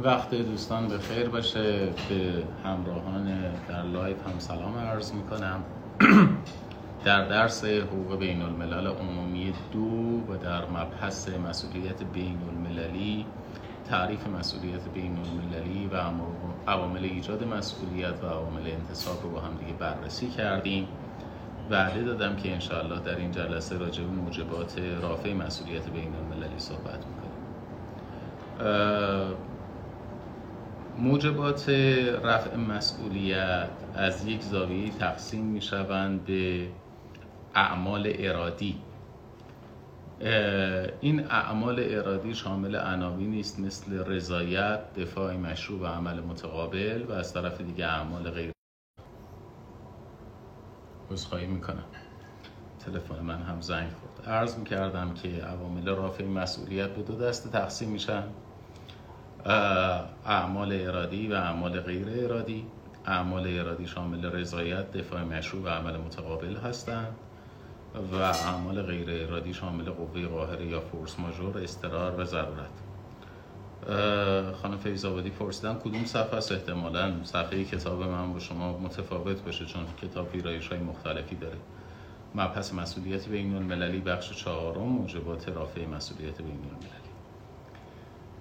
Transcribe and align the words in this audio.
وقت 0.00 0.34
دوستان 0.34 0.88
به 0.88 0.98
خیر 0.98 1.28
باشه. 1.28 1.86
به 2.08 2.42
همراهان 2.64 3.24
در 3.68 3.82
live 3.82 4.26
هم 4.26 4.38
سلام 4.38 4.78
عرض 4.78 5.12
می‌کنم. 5.12 5.64
در 7.04 7.28
درس 7.28 7.64
حقوق 7.64 8.18
بین 8.18 8.42
الملل 8.42 8.86
عمومی 8.86 9.52
دو 9.72 10.22
و 10.32 10.36
در 10.42 10.64
مبحث 10.64 11.28
مسئولیت 11.28 12.02
بین 12.02 12.38
المللی 12.48 13.26
تعریف 13.88 14.26
مسئولیت 14.26 14.88
بین 14.94 15.18
المللی 15.18 15.90
و 15.92 15.96
عوامل 16.70 17.04
ایجاد 17.04 17.44
مسئولیت 17.44 18.24
و 18.24 18.26
عوامل 18.26 18.66
انتساب 18.66 19.22
رو 19.22 19.30
با 19.30 19.40
هم 19.40 19.54
دیگه 19.54 19.72
بررسی 19.72 20.28
کردیم. 20.28 20.88
وعده 21.70 22.02
دادم 22.02 22.36
که 22.36 22.52
انشاءالله 22.52 23.00
در 23.00 23.16
این 23.16 23.30
جلسه 23.30 23.78
راجع 23.78 24.02
به 24.02 24.10
موجبات 24.10 24.78
رافع 25.02 25.32
مسئولیت 25.32 25.90
بین 25.90 26.14
المللی 26.14 26.58
صحبت 26.58 27.04
می‌کنیم. 27.06 27.32
موجبات 30.98 31.68
رفع 32.24 32.56
مسئولیت 32.56 33.70
از 33.94 34.24
یک 34.24 34.42
زاویه 34.42 34.90
تقسیم 34.90 35.44
می 35.44 35.60
شوند 35.60 36.24
به 36.24 36.68
اعمال 37.54 38.12
ارادی. 38.14 38.82
این 41.00 41.26
اعمال 41.30 41.76
ارادی 41.88 42.34
شامل 42.34 42.76
عناوینی 42.76 43.40
است 43.40 43.60
مثل 43.60 44.04
رضایت، 44.04 44.94
دفاع 44.94 45.36
مشروع 45.36 45.80
و 45.80 45.86
عمل 45.86 46.20
متقابل 46.20 47.04
و 47.08 47.12
از 47.12 47.34
طرف 47.34 47.60
دیگه 47.60 47.86
اعمال 47.86 48.30
غیر. 48.30 48.52
عذرخواهی 51.10 51.46
می‌کنم. 51.46 51.84
تلفن 52.78 53.20
من 53.20 53.42
هم 53.42 53.60
زنگ 53.60 53.88
خورد. 53.92 54.28
عرض 54.28 54.58
می‌کردم 54.58 55.14
که 55.14 55.28
عوامل 55.28 55.88
رافع 55.88 56.24
مسئولیت 56.24 56.90
به 56.90 57.02
دو 57.02 57.14
دسته 57.16 57.50
تقسیم 57.50 57.88
میشن. 57.88 58.22
اعمال 59.46 60.72
ارادی 60.72 61.28
و 61.28 61.34
اعمال 61.34 61.80
غیر 61.80 62.06
ارادی. 62.24 62.66
اعمال 63.06 63.58
ارادی 63.58 63.86
شامل 63.86 64.24
رضایت 64.24 64.92
دفاع 64.92 65.24
مشروع 65.24 65.62
و 65.62 65.68
عمل 65.68 65.96
متقابل 65.96 66.56
هستند. 66.56 67.16
و 68.12 68.16
اعمال 68.16 68.82
غیر 68.82 69.26
ارادی 69.26 69.54
شامل 69.54 69.90
قوه 69.90 70.26
قاهره 70.26 70.66
یا 70.66 70.80
فورس 70.80 71.18
ماژور 71.18 71.58
استرار 71.58 72.20
و 72.20 72.24
ضرورت. 72.24 72.70
خانم 74.62 74.78
فیض 74.78 75.06
پرسیدن 75.38 75.74
کدوم 75.74 76.04
صفحه 76.04 76.36
است؟ 76.36 76.52
احتمالا 76.52 77.12
صفحه 77.24 77.64
کتاب 77.64 78.02
من 78.02 78.32
با 78.32 78.38
شما 78.38 78.78
متفاوت 78.78 79.44
بشه 79.44 79.64
چون 79.64 79.82
کتاب 80.02 80.28
پیرایش 80.28 80.68
های 80.68 80.78
مختلفی 80.78 81.36
داره. 81.36 81.56
مبحث 82.34 82.74
مسئولیت 82.74 83.28
بین 83.28 83.56
المللی 83.56 84.00
بخش 84.00 84.32
چهارم 84.32 84.82
موجبات 84.82 85.48
رافع 85.48 85.86
مسئولیت 85.86 86.38
بین 86.38 86.60
المللی. 86.70 87.01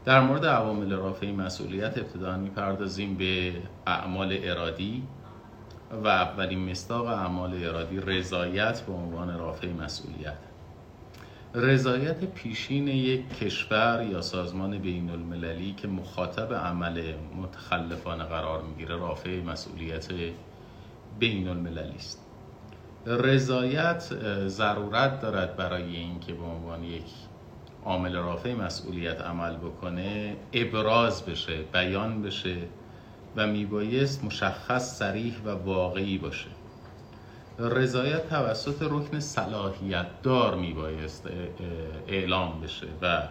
در 0.05 0.21
مورد 0.21 0.45
عوامل 0.45 0.93
رافع 0.93 1.31
مسئولیت 1.31 1.97
ابتدا 1.97 2.37
می‌پردازیم 2.37 3.17
به 3.17 3.53
اعمال 3.87 4.37
ارادی 4.43 5.03
و 6.03 6.07
اولین 6.07 6.69
مستاق 6.69 7.05
اعمال 7.05 7.63
ارادی 7.63 7.99
رضایت 7.99 8.81
به 8.81 8.93
عنوان 8.93 9.39
رافع 9.39 9.67
مسئولیت. 9.71 10.37
رضایت 11.55 12.25
پیشین 12.25 12.87
یک 12.87 13.37
کشور 13.37 14.07
یا 14.11 14.21
سازمان 14.21 14.77
بین 14.77 15.09
المللی 15.09 15.73
که 15.73 15.87
مخاطب 15.87 16.53
عمل 16.53 17.13
متخلفانه 17.35 18.23
قرار 18.23 18.61
می‌گیره 18.61 18.95
رافع 18.95 19.41
مسئولیت 19.41 20.07
بین 21.19 21.47
المللی 21.47 21.95
است. 21.95 22.25
رضایت 23.05 24.03
ضرورت 24.47 25.21
دارد 25.21 25.55
برای 25.55 25.95
اینکه 25.95 26.33
به 26.33 26.43
عنوان 26.43 26.83
یک 26.83 27.03
عامل 27.85 28.15
رافع 28.15 28.53
مسئولیت 28.53 29.21
عمل 29.21 29.55
بکنه 29.55 30.35
ابراز 30.53 31.25
بشه 31.25 31.61
بیان 31.73 32.21
بشه 32.21 32.57
و 33.35 33.47
میبایست 33.47 34.23
مشخص 34.23 34.97
سریح 34.99 35.35
و 35.45 35.49
واقعی 35.49 36.17
باشه. 36.17 36.49
رضایت 37.59 38.29
توسط 38.29 38.81
رکن 38.81 39.19
صلاحیت 39.19 40.07
دار 40.23 40.55
میبایست 40.55 41.27
اعلام 42.07 42.61
بشه 42.61 42.87
و 43.01 43.23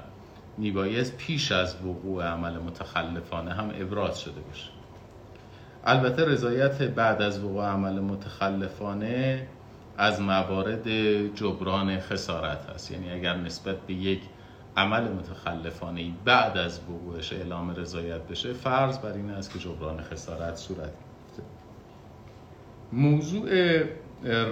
میبایست 0.58 1.16
پیش 1.16 1.52
از 1.52 1.76
وقوع 1.84 2.24
عمل 2.24 2.58
متخلفانه 2.58 3.54
هم 3.54 3.70
ابراز 3.74 4.20
شده 4.20 4.40
باشه. 4.40 4.70
البته 5.84 6.24
رضایت 6.24 6.82
بعد 6.82 7.22
از 7.22 7.44
وقوع 7.44 7.64
عمل 7.64 8.00
متخلفانه 8.00 9.46
از 9.98 10.20
موارد 10.20 10.88
جبران 11.34 12.00
خسارت 12.00 12.70
هست. 12.74 12.90
یعنی 12.90 13.10
اگر 13.10 13.36
نسبت 13.36 13.76
به 13.86 13.94
یک 13.94 14.20
عمل 14.76 15.12
متخلفانه 15.12 16.12
بعد 16.24 16.58
از 16.58 16.80
وقوعش 16.80 17.32
اعلام 17.32 17.70
رضایت 17.70 18.20
بشه 18.20 18.52
فرض 18.52 18.98
بر 18.98 19.12
این 19.12 19.30
است 19.30 19.52
که 19.52 19.58
جبران 19.58 20.02
خسارت 20.02 20.56
صورت 20.56 20.92
موضوع 22.92 23.50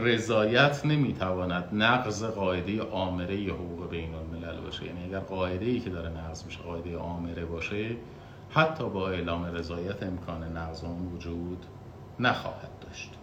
رضایت 0.03 0.87
نمی‌تواند 0.87 1.69
نقض 1.73 2.25
قاعده 2.25 2.83
آمره 2.83 3.37
حقوق 3.37 3.91
بین 3.91 4.15
الملل 4.15 4.61
باشه. 4.61 4.85
یعنی 4.85 5.05
اگر 5.05 5.19
قاعده 5.19 5.65
ای 5.65 5.81
که 5.81 5.91
داره 5.91 6.09
نقض 6.09 6.45
میشه 6.45 6.59
قاعده 6.59 6.99
آمره 6.99 7.45
باشه 7.45 7.97
حتی 8.51 8.89
با 8.89 9.11
اعلام 9.11 9.45
رضایت 9.45 10.03
امکان 10.03 10.57
نقض 10.57 10.85
اون 10.85 11.13
وجود 11.15 11.67
نخواهد 12.21 12.71
داشت. 12.81 13.18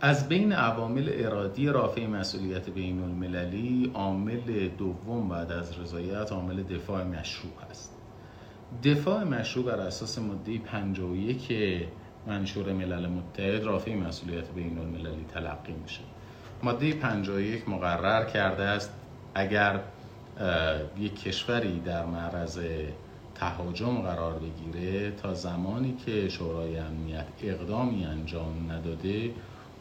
از 0.00 0.28
بین 0.28 0.52
عوامل 0.52 1.10
ارادی 1.12 1.68
رافع 1.68 2.06
مسئولیت 2.06 2.70
بین 2.70 3.02
المللی 3.02 3.90
عامل 3.94 4.68
دوم 4.68 5.28
بعد 5.28 5.52
از 5.52 5.78
رضایت 5.78 6.32
عامل 6.32 6.62
دفاع 6.62 7.04
مشروع 7.04 7.52
هست 7.70 7.96
دفاع 8.84 9.24
مشروع 9.24 9.64
بر 9.64 9.80
اساس 9.80 10.18
ماده 10.18 10.58
51 10.58 11.52
منشور 12.26 12.72
ملل 12.72 13.06
متحد 13.06 13.64
رافع 13.64 13.94
مسئولیت 13.94 14.50
بین 14.50 14.78
المللی 14.78 15.24
تلقی 15.34 15.72
میشه. 15.82 16.00
ماده 16.62 16.92
51 16.92 17.68
مقرر 17.68 18.24
کرده 18.24 18.62
است 18.62 18.90
اگر 19.34 19.80
یک 20.98 21.22
کشوری 21.22 21.80
در 21.80 22.06
معرض 22.06 22.60
تهاجم 23.34 23.98
قرار 23.98 24.38
بگیره 24.38 25.10
تا 25.10 25.34
زمانی 25.34 25.96
که 26.06 26.28
شورای 26.28 26.78
امنیت 26.78 27.26
اقدامی 27.42 28.04
انجام 28.04 28.72
نداده 28.72 29.30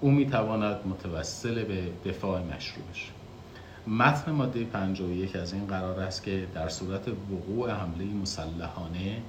او 0.05 0.11
می‌تواند 0.11 0.77
متوسل 0.87 1.63
به 1.63 2.09
دفاع 2.09 2.41
مشروع 2.41 2.85
بشه. 2.91 3.11
متن 3.87 4.31
ماده 4.31 4.63
51 4.63 5.35
از 5.35 5.53
این 5.53 5.67
قرار 5.67 5.99
است 5.99 6.23
که 6.23 6.47
در 6.53 6.69
صورت 6.69 7.07
وقوع 7.07 7.71
حمله 7.71 8.05
مسلحانه 8.05 9.21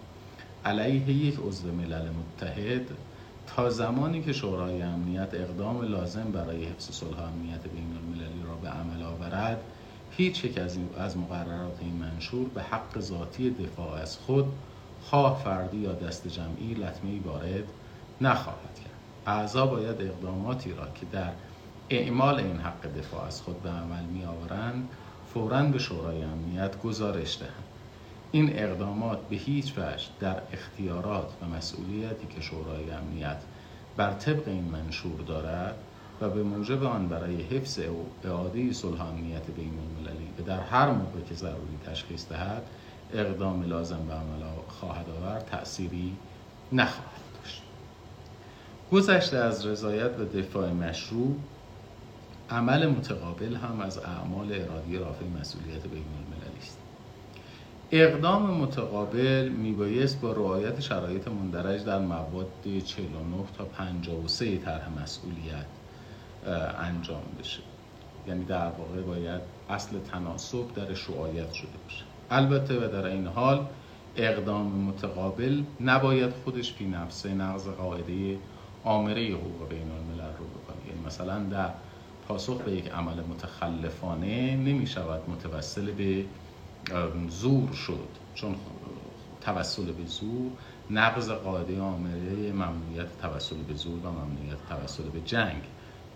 علیه 0.65 1.11
یک 1.11 1.39
عضو 1.49 1.73
ملل 1.73 2.09
متحد 2.09 2.87
تا 3.47 3.71
زمانی 3.71 4.23
که 4.23 4.33
شورای 4.33 4.83
امنیت 4.83 5.35
اقدام 5.35 5.83
لازم 5.83 6.33
برای 6.33 6.65
حفظ 6.65 6.91
صلح 6.91 7.23
امنیت 7.23 7.63
بین 7.63 7.97
المللی 7.97 8.43
را 8.49 8.55
به 8.55 8.69
عمل 8.69 9.03
آورد 9.03 9.61
هیچ 10.11 10.45
یک 10.45 10.59
از, 10.59 10.79
از 10.99 11.17
مقررات 11.17 11.79
این 11.81 11.97
منشور 11.97 12.49
به 12.49 12.63
حق 12.63 13.01
ذاتی 13.01 13.51
دفاع 13.51 13.93
از 13.93 14.17
خود 14.19 14.47
خواه 15.03 15.43
فردی 15.45 15.77
یا 15.77 15.93
دست 15.93 16.29
جمعی 16.29 16.75
لطمه 16.75 17.21
وارد 17.25 17.65
نخواهد 18.21 18.76
اعضا 19.27 19.67
باید 19.67 20.03
اقداماتی 20.03 20.73
را 20.73 20.87
که 20.95 21.07
در 21.13 21.33
اعمال 21.91 22.35
این 22.35 22.57
حق 22.57 22.99
دفاع 22.99 23.25
از 23.25 23.43
خود 23.43 23.63
به 23.63 23.71
عمل 23.71 24.05
می 24.05 24.25
آورند 24.25 24.89
فوراً 25.35 25.63
به 25.63 25.79
شورای 25.79 26.23
امنیت 26.23 26.83
گزارش 26.83 27.39
دهند. 27.39 27.65
این 28.33 28.59
اقدامات 28.59 29.29
به 29.29 29.37
هیچ 29.37 29.73
وجه 29.79 30.05
در 30.21 30.43
اختیارات 30.53 31.29
و 31.43 31.57
مسئولیتی 31.57 32.27
که 32.35 32.41
شورای 32.41 32.91
امنیت 32.91 33.37
بر 33.97 34.13
طبق 34.13 34.49
این 34.49 34.65
منشور 34.65 35.21
دارد 35.21 35.75
و 36.21 36.31
به 36.31 36.43
موجب 36.43 36.85
آن 36.85 37.09
برای 37.09 37.43
حفظ 37.43 37.81
اعاده 38.25 38.73
صلح 38.73 39.01
امنیت 39.01 39.47
بین 39.57 39.73
المللی 39.79 40.29
و 40.39 40.43
در 40.43 40.61
هر 40.61 40.91
موقع 40.91 41.21
که 41.29 41.35
ضروری 41.35 41.79
تشخیص 41.87 42.29
دهد 42.29 42.63
اقدام 43.15 43.63
لازم 43.63 44.07
به 44.09 44.15
عمل 44.15 44.43
خواهد 44.69 45.07
آورد 45.11 45.45
تأثیری 45.45 46.17
نخواهد 46.73 47.26
گذشته 48.93 49.37
از 49.37 49.67
رضایت 49.67 50.11
و 50.19 50.25
دفاع 50.25 50.73
مشروع 50.73 51.37
عمل 52.51 52.87
متقابل 52.87 53.55
هم 53.55 53.81
از 53.81 53.99
اعمال 53.99 54.53
ارادی 54.53 54.99
رافع 54.99 55.25
مسئولیت 55.41 55.83
بین 55.83 56.05
المللی 56.17 56.59
است. 56.59 56.79
اقدام 57.91 58.51
متقابل 58.51 59.49
میبایست 59.49 60.21
با 60.21 60.33
رعایت 60.33 60.81
شرایط 60.81 61.29
مندرج 61.29 61.85
در 61.85 61.99
مواد 61.99 62.47
49 62.85 63.45
تا 63.59 63.65
53 63.65 64.59
طرح 64.59 64.89
مسئولیت 65.03 65.67
انجام 66.79 67.23
بشه. 67.41 67.61
یعنی 68.29 68.45
در 68.45 68.71
واقع 68.71 69.01
باید 69.01 69.41
اصل 69.71 69.99
تناسب 70.13 70.75
درش 70.75 71.11
رعایت 71.11 71.53
شده 71.53 71.69
باشه. 71.85 72.05
البته 72.31 72.87
و 72.87 72.93
در 72.93 73.07
این 73.07 73.27
حال 73.27 73.67
اقدام 74.17 74.67
متقابل 74.67 75.63
نباید 75.81 76.31
خودش 76.45 76.73
فی 76.73 76.85
نفسه 76.85 77.35
نقض 77.35 77.69
قاعده 77.69 78.39
آمره 78.87 79.35
حقوق 79.35 79.69
بین 79.69 79.91
الملل 79.91 80.37
رو 80.39 80.45
بکنه 80.45 80.87
یعنی 80.89 81.07
مثلا 81.07 81.43
در 81.43 81.71
پاسخ 82.29 82.61
به 82.61 82.73
یک 82.73 82.91
عمل 82.91 83.21
متخلفانه 83.21 84.57
نمی 84.57 84.87
شود 84.87 85.31
متوسل 85.31 85.91
به 85.91 86.25
زور 87.29 87.73
شد. 87.73 88.09
چون 88.35 88.57
توسل 89.41 89.93
به 89.93 90.07
زور 90.07 90.51
نقض 90.91 91.31
قاعده 91.31 91.81
آمره 91.81 92.53
ممنوعیت 92.53 93.19
توسل 93.23 93.57
به 93.57 93.75
زور 93.75 94.07
و 94.07 94.11
ممنوعیت 94.11 94.59
توسل 94.69 95.03
به 95.03 95.21
جنگ 95.21 95.63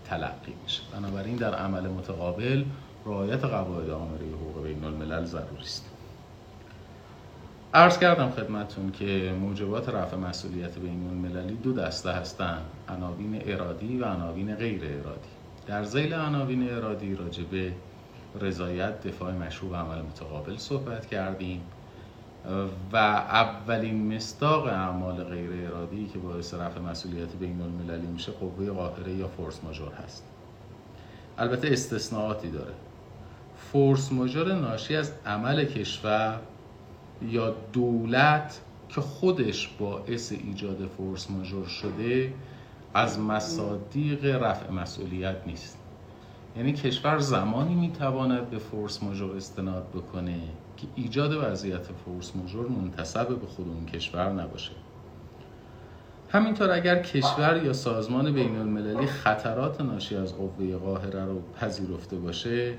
تلقی 0.05 0.53
میشه 0.63 0.81
بنابراین 0.93 1.35
در 1.35 1.55
عمل 1.55 1.87
متقابل 1.87 2.65
رعایت 3.05 3.45
قواعد 3.45 3.89
آمره 3.89 4.25
حقوق 4.25 4.63
بین 4.63 4.83
الملل 4.83 5.25
ضروری 5.25 5.63
است. 5.63 5.90
عرض 7.73 7.99
کردم 7.99 8.29
خدمتون 8.29 8.91
که 8.91 9.35
موجبات 9.41 9.89
رفع 9.89 10.17
مسئولیت 10.17 10.79
بین 10.79 11.07
المللی 11.07 11.55
دو 11.55 11.73
دسته 11.73 12.11
هستند 12.11 12.65
عناوین 12.89 13.41
ارادی 13.45 13.97
و 13.97 14.05
عناوین 14.05 14.55
غیر 14.55 14.81
ارادی. 14.83 15.29
در 15.67 15.83
زیل 15.83 16.13
عناوین 16.13 16.73
ارادی 16.73 17.15
راجع 17.15 17.43
به 17.43 17.73
رضایت 18.41 19.07
دفاع 19.07 19.33
مشروع 19.33 19.71
و 19.71 19.75
عمل 19.75 20.01
متقابل 20.01 20.57
صحبت 20.57 21.05
کردیم. 21.05 21.61
و 22.93 22.97
اولین 22.97 24.15
مستاق 24.15 24.65
اعمال 24.65 25.23
غیر 25.23 25.67
ارادی 25.67 26.07
که 26.13 26.19
باعث 26.19 26.53
رفع 26.53 26.79
مسئولیت 26.79 27.35
بین 27.39 27.61
المللی 27.61 28.07
میشه 28.07 28.31
قوه 28.31 28.69
قاهره 28.69 29.11
یا 29.13 29.27
فورس 29.27 29.59
ماژور 29.63 29.93
هست. 29.93 30.23
البته 31.37 31.67
استثناءاتی 31.71 32.51
داره. 32.51 32.73
فورس 33.71 34.11
ماژور 34.11 34.53
ناشی 34.53 34.95
از 34.95 35.11
عمل 35.25 35.65
کشور 35.65 36.39
یا 37.29 37.55
دولت 37.73 38.61
که 38.89 39.01
خودش 39.01 39.67
باعث 39.79 40.31
ایجاد 40.31 40.85
فورس 40.97 41.31
ماژور 41.31 41.65
شده 41.65 42.33
از 42.93 43.19
مصادیق 43.19 44.25
رفع 44.25 44.71
مسئولیت 44.71 45.35
نیست. 45.47 45.77
یعنی 46.57 46.73
کشور 46.73 47.19
زمانی 47.19 47.75
می‌تواند 47.75 48.49
به 48.49 48.57
فورس 48.57 49.03
ماژور 49.03 49.35
استناد 49.35 49.87
بکنه 49.89 50.39
که 50.77 50.87
ایجاد 50.95 51.31
وضعیت 51.41 51.87
فورس 52.05 52.35
ماژور 52.35 52.67
منتصب 52.67 53.27
به 53.27 53.47
خود 53.47 53.67
اون 53.67 53.85
کشور 53.85 54.31
نباشه. 54.31 54.71
همینطور 56.29 56.71
اگر 56.71 57.01
کشور 57.01 57.61
یا 57.65 57.73
سازمان 57.73 58.33
بین 58.33 58.55
المللی 58.55 59.05
خطرات 59.05 59.81
ناشی 59.81 60.15
از 60.15 60.35
قوه 60.35 60.77
قاهره 60.77 61.25
رو 61.25 61.41
پذیرفته 61.59 62.17
باشه 62.17 62.73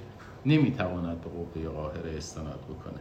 نمی‌تواند 0.46 1.20
به 1.20 1.30
قوه 1.30 1.68
قاهره 1.68 2.16
استناد 2.16 2.60
بکنه. 2.60 3.00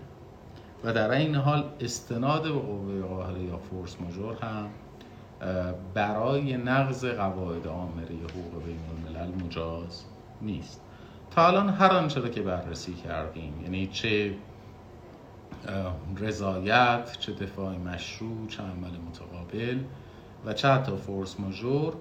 و 0.83 0.93
در 0.93 1.11
این 1.11 1.35
حال 1.35 1.69
استناد 1.79 2.43
به 2.43 2.49
قوه 2.49 3.01
قاهره 3.01 3.43
یا 3.43 3.57
فورس 3.57 3.97
ماژور 4.01 4.35
هم 4.41 4.69
برای 5.93 6.57
نقض 6.57 7.05
قواعد 7.05 7.67
عامره 7.67 8.05
حقوق 8.05 8.63
بین 8.65 8.79
الملل 8.89 9.45
مجاز 9.45 10.03
نیست. 10.41 10.81
تا 11.31 11.47
الان 11.47 11.69
هر 11.69 11.91
آنچه 11.91 12.29
که 12.29 12.41
بررسی 12.41 12.93
کردیم 12.93 13.61
یعنی 13.63 13.87
چه 13.87 14.35
رضایت 16.17 17.17
چه 17.19 17.33
دفاع 17.33 17.77
مشروع 17.77 18.47
چه 18.47 18.63
عمل 18.63 18.97
متقابل 19.09 19.79
و 20.45 20.53
چه 20.53 20.67
حتی 20.67 20.97
فورس 20.97 21.39
ماژور 21.39 21.93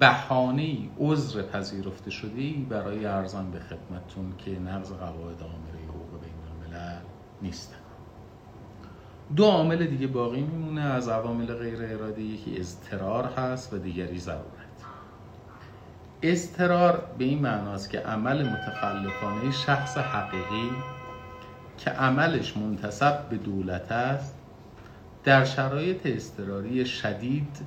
بهانه 0.00 0.76
عذر 1.00 1.42
پذیرفته 1.42 2.10
شده 2.10 2.52
برای 2.68 3.06
ارزان 3.06 3.50
به 3.50 3.58
خدمتتون 3.58 4.34
که 4.38 4.50
نقض 4.50 4.92
قواعد 4.92 5.42
عامره 5.42 5.84
حقوق 5.88 6.20
بین 6.20 6.72
الملل 6.74 7.00
نیستن 7.42 7.75
دو 9.36 9.44
عامل 9.44 9.86
دیگه 9.86 10.06
باقی 10.06 10.40
میمونه. 10.40 10.80
از 10.80 11.08
عوامل 11.08 11.46
غیر 11.46 11.78
ارادی 11.82 12.22
یکی 12.22 12.58
اضطرار 12.58 13.24
هست 13.24 13.72
و 13.72 13.78
دیگری 13.78 14.18
ضرورت. 14.18 14.66
اضطرار 16.22 17.04
به 17.18 17.24
این 17.24 17.38
معناست 17.38 17.90
که 17.90 18.00
عمل 18.00 18.48
متخلفانه 18.48 19.50
شخص 19.50 19.98
حقیقی 19.98 20.70
که 21.78 21.90
عملش 21.90 22.56
منتصب 22.56 23.28
به 23.28 23.36
دولت 23.36 23.92
است 23.92 24.34
در 25.24 25.44
شرایط 25.44 26.00
اضطراری 26.04 26.86
شدید 26.86 27.58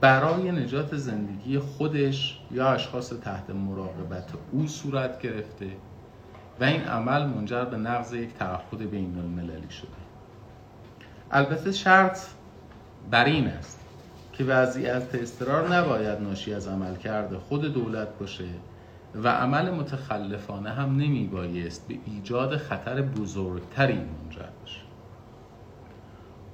برای 0.00 0.52
نجات 0.52 0.96
زندگی 0.96 1.58
خودش 1.58 2.40
یا 2.50 2.68
اشخاص 2.68 3.12
تحت 3.24 3.50
مراقبت 3.50 4.30
او 4.52 4.66
صورت 4.66 5.20
گرفته 5.20 5.70
و 6.60 6.64
این 6.64 6.82
عمل 6.82 7.26
منجر 7.26 7.64
به 7.64 7.76
نقض 7.76 8.12
یک 8.12 8.34
تعهد 8.34 8.90
بین 8.90 9.18
المللی 9.18 9.70
شده. 9.70 9.99
البته 11.32 11.72
شرط 11.72 12.20
بر 13.10 13.24
این 13.24 13.46
است 13.46 13.80
که 14.32 14.44
وضعیت 14.44 15.14
استرار 15.14 15.76
نباید 15.76 16.20
ناشی 16.20 16.54
از 16.54 16.68
عمل 16.68 16.96
کرده 16.96 17.38
خود 17.38 17.74
دولت 17.74 18.08
باشه 18.18 18.44
و 19.14 19.28
عمل 19.28 19.70
متخلفانه 19.70 20.70
هم 20.70 20.96
نمی 20.96 21.26
بایست 21.26 21.88
به 21.88 21.94
ایجاد 22.06 22.56
خطر 22.56 23.02
بزرگتری 23.02 23.94
منجر 23.94 24.48
بشه. 24.64 24.80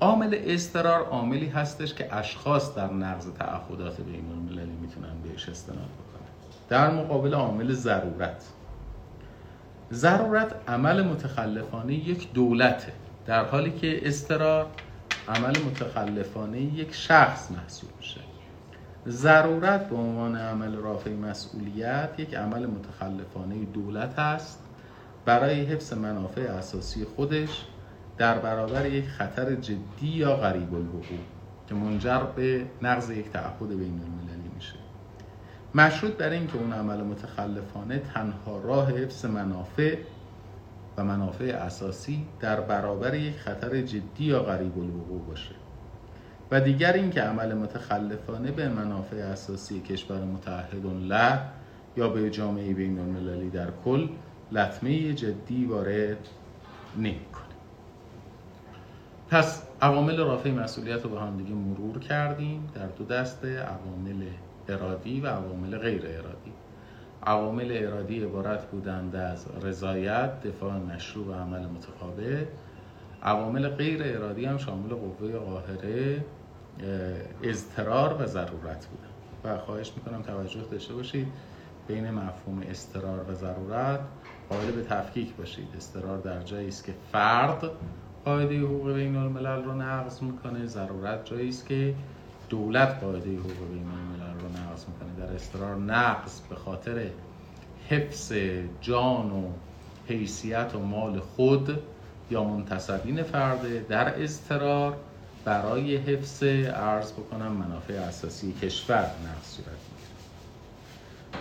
عامل 0.00 0.38
استرار 0.44 1.04
عاملی 1.04 1.46
هستش 1.46 1.94
که 1.94 2.14
اشخاص 2.14 2.74
در 2.74 2.92
نقض 2.92 3.26
تعهدات 3.38 4.00
بین 4.00 4.30
المللی 4.30 4.76
می‌تونن 4.80 5.22
بهش 5.24 5.48
استناد 5.48 5.78
بکنن. 5.78 6.28
در 6.68 6.90
مقابل 6.90 7.34
عامل 7.34 7.72
ضرورت. 7.72 8.42
ضرورت 9.92 10.54
عمل 10.68 11.02
متخلفانه 11.02 11.94
یک 11.94 12.32
دولته. 12.32 12.92
در 13.26 13.44
حالی 13.44 13.70
که 13.70 14.08
استرار 14.08 14.66
عمل 15.28 15.58
متخلفانه 15.58 16.60
یک 16.60 16.94
شخص 16.94 17.50
محسوب 17.50 17.90
میشه. 17.98 18.20
ضرورت 19.08 19.88
به 19.88 19.96
عنوان 19.96 20.36
عمل 20.36 20.76
رافع 20.76 21.10
مسئولیت 21.10 22.10
یک 22.18 22.34
عمل 22.34 22.66
متخلفانه 22.66 23.64
دولت 23.64 24.18
است. 24.18 24.62
برای 25.24 25.64
حفظ 25.64 25.92
منافع 25.92 26.40
اساسی 26.40 27.04
خودش 27.04 27.64
در 28.18 28.38
برابر 28.38 28.86
یک 28.86 29.08
خطر 29.08 29.54
جدی 29.54 30.08
یا 30.08 30.36
غریب 30.36 30.74
الوقوع 30.74 31.18
که 31.68 31.74
منجر 31.74 32.18
به 32.18 32.66
نقض 32.82 33.10
یک 33.10 33.30
تعهد 33.30 33.68
بین 33.68 34.00
المللی 34.02 34.50
میشه. 34.54 34.74
مشروط 35.74 36.12
بر 36.12 36.30
اینکه 36.30 36.56
اون 36.56 36.72
عمل 36.72 37.02
متخلفانه 37.02 37.98
تنها 37.98 38.60
راه 38.60 38.90
حفظ 38.90 39.24
منافع 39.24 39.96
و 40.96 41.04
منافع 41.04 41.44
اساسی 41.44 42.26
در 42.40 42.60
برابر 42.60 43.14
یک 43.14 43.36
خطر 43.36 43.82
جدی 43.82 44.24
یا 44.24 44.42
غریب 44.42 44.78
الوقوع 44.78 45.26
باشه. 45.26 45.54
و 46.50 46.60
دیگر 46.60 46.92
اینکه 46.92 47.20
عمل 47.20 47.54
متخلفانه 47.54 48.50
به 48.50 48.68
منافع 48.68 49.16
اساسی 49.16 49.80
کشور 49.80 50.24
متحد 50.24 50.86
له 50.86 51.40
یا 51.96 52.08
به 52.08 52.30
جامعه 52.30 52.74
بین 52.74 52.98
المللی 52.98 53.50
در 53.50 53.70
کل 53.84 54.08
لطمه 54.52 55.14
جدی 55.14 55.64
وارد 55.64 56.28
نمی‌کنه. 56.96 57.46
پس 59.28 59.68
عوامل 59.80 60.18
رافع 60.18 60.50
مسئولیت 60.50 61.02
رو 61.02 61.10
به 61.10 61.20
هم 61.20 61.36
دیگه 61.36 61.54
مرور 61.54 61.98
کردیم 61.98 62.70
در 62.74 62.86
دو 62.86 63.04
دسته 63.04 63.58
عوامل 63.58 64.30
ارادی 64.68 65.20
و 65.20 65.26
عوامل 65.26 65.78
غیر 65.78 66.02
ارادی. 66.06 66.55
عوامل 67.22 67.68
ارادی 67.70 68.24
عبارت 68.24 68.70
بودند 68.70 69.16
از 69.16 69.46
رضایت، 69.62 70.42
دفاع 70.42 70.76
مشروع 70.76 71.26
و 71.26 71.32
عمل 71.32 71.66
متقابل. 71.66 72.44
عوامل 73.22 73.68
غیر 73.68 74.02
ارادی 74.04 74.44
هم 74.44 74.58
شامل 74.58 74.88
قوه 74.88 75.38
قاهره 75.38 76.24
اضطرار 77.42 78.22
و 78.22 78.26
ضرورت 78.26 78.86
بودن 78.86 79.08
و 79.44 79.58
خواهش 79.58 79.92
می‌کنم 79.96 80.22
توجه 80.22 80.60
داشته 80.70 80.94
باشید 80.94 81.28
بین 81.88 82.10
مفهوم 82.10 82.62
استرار 82.70 83.30
و 83.30 83.34
ضرورت 83.34 84.00
قابل 84.50 84.70
به 84.72 84.82
تفکیک 84.82 85.34
باشید. 85.34 85.68
استرار 85.76 86.18
در 86.18 86.42
جایی 86.42 86.68
است 86.68 86.84
که 86.84 86.92
فرد 87.12 87.70
قاعده 88.24 88.60
حقوق 88.60 88.92
بین 88.92 89.16
الملل 89.16 89.64
رو 89.64 89.74
نقض 89.74 90.22
می‌کنه. 90.22 90.66
ضرورت 90.66 91.24
جایی 91.24 91.48
است 91.48 91.66
که 91.66 91.94
دولت 92.48 92.88
قاعده 93.00 93.36
حقوق 93.36 93.68
بین 93.70 93.86
الملل 93.88 94.25
نقض 94.76 94.86
می‌کنه 94.88 95.26
در 95.26 95.34
استرار 95.34 95.76
نقض 95.76 96.40
به 96.40 96.54
خاطر 96.54 97.10
حفظ 97.88 98.32
جان 98.80 99.30
و 99.30 99.50
حیثیت 100.08 100.74
و 100.74 100.78
مال 100.78 101.20
خود 101.20 101.78
یا 102.30 102.44
منتصبین 102.44 103.22
فرده 103.22 103.86
در 103.88 104.22
استرار 104.22 104.96
برای 105.44 105.96
حفظ 105.96 106.42
ارز 106.66 107.12
بکنم 107.12 107.52
منافع 107.52 107.94
اساسی 107.94 108.52
کشور 108.52 109.10
نقض 109.24 109.46
صورت 109.46 109.78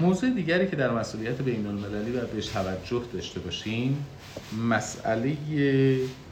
موضوع 0.02 0.30
دیگری 0.30 0.68
که 0.68 0.76
در 0.76 0.92
مسئولیت 0.92 1.42
بین 1.42 1.68
المللی 1.68 2.12
باید 2.12 2.32
بهش 2.32 2.48
توجه 2.48 3.04
داشته 3.14 3.40
باشیم 3.40 4.06
مسئله 4.70 5.38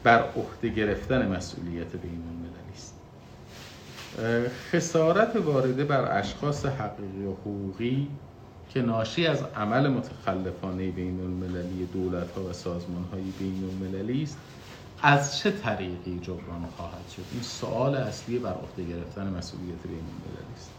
بر 0.03 0.23
عهده 0.35 0.69
گرفتن 0.69 1.27
مسئولیت 1.35 1.95
بین 1.95 2.23
المللی 2.27 2.42
خسارت 4.71 5.35
وارده 5.35 5.83
بر 5.83 6.19
اشخاص 6.19 6.65
حقیقی 6.65 7.25
و 7.25 7.31
حقوقی 7.31 8.07
که 8.69 8.81
ناشی 8.81 9.27
از 9.27 9.43
عمل 9.55 9.87
متخلفانه 9.87 10.91
بین 10.91 11.19
المللی 11.19 11.85
دولت 11.93 12.31
ها 12.31 12.43
و 12.43 12.53
سازمان 12.53 13.03
های 13.11 13.23
بین 13.39 13.63
المللی 13.63 14.23
است 14.23 14.37
از 15.01 15.37
چه 15.37 15.51
طریقی 15.51 16.19
جبران 16.21 16.65
خواهد 16.77 17.09
شد؟ 17.15 17.21
این 17.31 17.41
سوال 17.41 17.95
اصلی 17.95 18.39
بر 18.39 18.53
عهده 18.53 18.83
گرفتن 18.83 19.27
مسئولیت 19.37 19.83
بین 19.83 19.93
المللی 19.93 20.53
است. 20.55 20.71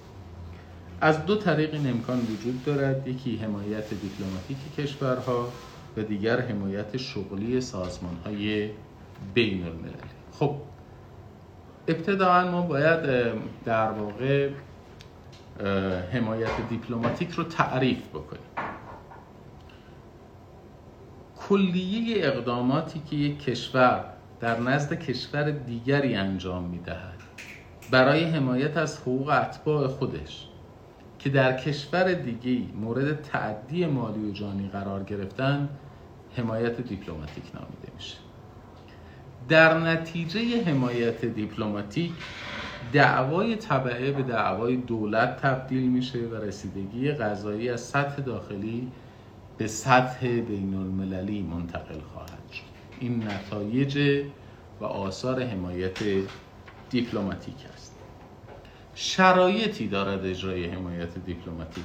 از 1.00 1.26
دو 1.26 1.36
طریق 1.36 1.74
این 1.74 1.90
امکان 1.90 2.20
وجود 2.20 2.64
دارد. 2.64 3.08
یکی 3.08 3.36
حمایت 3.36 3.90
دیپلماتیک 3.90 4.56
کشورها 4.78 5.48
و 5.96 6.02
دیگر 6.02 6.40
حمایت 6.40 6.96
شغلی 6.96 7.60
سازمان 7.60 8.16
های 8.24 8.70
بین 9.34 9.66
المللی 9.66 9.94
خب 10.38 10.56
ابتداعا 11.88 12.50
ما 12.50 12.62
باید 12.62 13.00
در 13.64 13.90
واقع 13.90 14.50
حمایت 16.12 16.68
دیپلماتیک 16.68 17.30
رو 17.30 17.44
تعریف 17.44 18.08
بکنیم. 18.08 18.42
کلیه 21.48 22.26
اقداماتی 22.26 23.02
که 23.10 23.16
یک 23.16 23.44
کشور 23.44 24.04
در 24.40 24.60
نزد 24.60 24.94
کشور 24.94 25.50
دیگری 25.50 26.14
انجام 26.14 26.64
می‌دهد 26.64 27.14
برای 27.90 28.24
حمایت 28.24 28.76
از 28.76 28.98
حقوق 28.98 29.28
اتباع 29.28 29.88
خودش 29.88 30.48
که 31.18 31.30
در 31.30 31.56
کشور 31.56 32.12
دیگی 32.12 32.72
مورد 32.74 33.22
تعدی 33.22 33.86
مالی 33.86 34.30
و 34.30 34.32
جانی 34.32 34.68
قرار 34.68 35.02
گرفتن 35.02 35.68
حمایت 36.36 36.80
دیپلماتیک 36.80 37.44
نامیده 37.54 37.88
میشه. 37.96 38.16
در 39.48 39.78
نتیجه 39.78 40.64
حمایت 40.64 41.24
دیپلماتیک 41.24 42.12
دعوای 42.92 43.56
طبعه 43.56 44.12
به 44.12 44.22
دعوای 44.22 44.76
دولت 44.76 45.36
تبدیل 45.36 45.90
میشه 45.90 46.18
و 46.18 46.34
رسیدگی 46.34 47.12
غذایی 47.12 47.68
از 47.68 47.80
سطح 47.80 48.22
داخلی 48.22 48.92
به 49.58 49.66
سطح 49.66 50.26
بین 50.26 50.74
المللی 50.74 51.42
منتقل 51.42 52.00
خواهد 52.12 52.50
شد. 52.52 52.62
این 53.00 53.28
نتایج 53.28 54.22
و 54.80 54.84
آثار 54.84 55.42
حمایت 55.42 55.98
دیپلماتیک 56.90 57.56
است. 57.74 57.98
شرایطی 58.94 59.88
دارد 59.88 60.24
اجرای 60.26 60.64
حمایت 60.64 61.18
دیپلماتیک. 61.26 61.84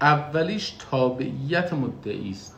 اولیش 0.00 0.70
تابعیت 0.90 1.72
مدعی 1.72 2.30
است. 2.30 2.57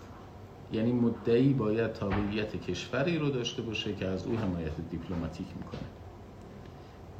یعنی 0.72 0.92
مدعی 0.92 1.52
باید 1.52 1.92
تابعیت 1.92 2.56
کشوری 2.56 3.18
رو 3.18 3.30
داشته 3.30 3.62
باشه 3.62 3.94
که 3.94 4.06
از 4.06 4.26
او 4.26 4.36
حمایت 4.36 4.72
دیپلماتیک 4.90 5.46
می‌کنه. 5.56 5.80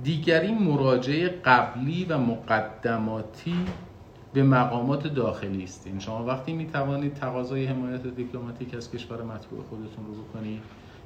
دیگری 0.02 0.52
مراجعه 0.52 1.28
قبلی 1.28 2.04
و 2.04 2.18
مقدماتی 2.18 3.54
به 4.32 4.42
مقامات 4.42 5.06
داخلی 5.06 5.64
است. 5.64 5.86
این 5.86 5.98
شما 5.98 6.24
وقتی 6.24 6.52
می 6.52 6.66
توانید 6.66 7.14
تقاضای 7.14 7.66
حمایت 7.66 8.06
دیپلماتیک 8.06 8.74
از 8.74 8.90
کشور 8.90 9.22
متبوع 9.22 9.62
خودتون 9.62 10.06
رو 10.06 10.22
بکنید 10.22 10.62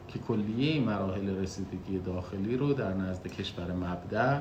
که 0.08 0.18
کلیه 0.18 0.80
مراحل 0.80 1.36
رسیدگی 1.36 1.98
داخلی 1.98 2.56
رو 2.56 2.72
در 2.72 2.94
نزد 2.94 3.26
کشور 3.26 3.72
مبدع 3.72 4.40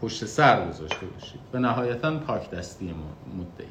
پشت 0.00 0.24
سر 0.24 0.68
گذاشته 0.68 1.06
باشید. 1.06 1.40
و 1.52 1.58
نهایتا 1.58 2.18
پاک 2.18 2.50
دستی 2.50 2.94
مدعی. 3.38 3.68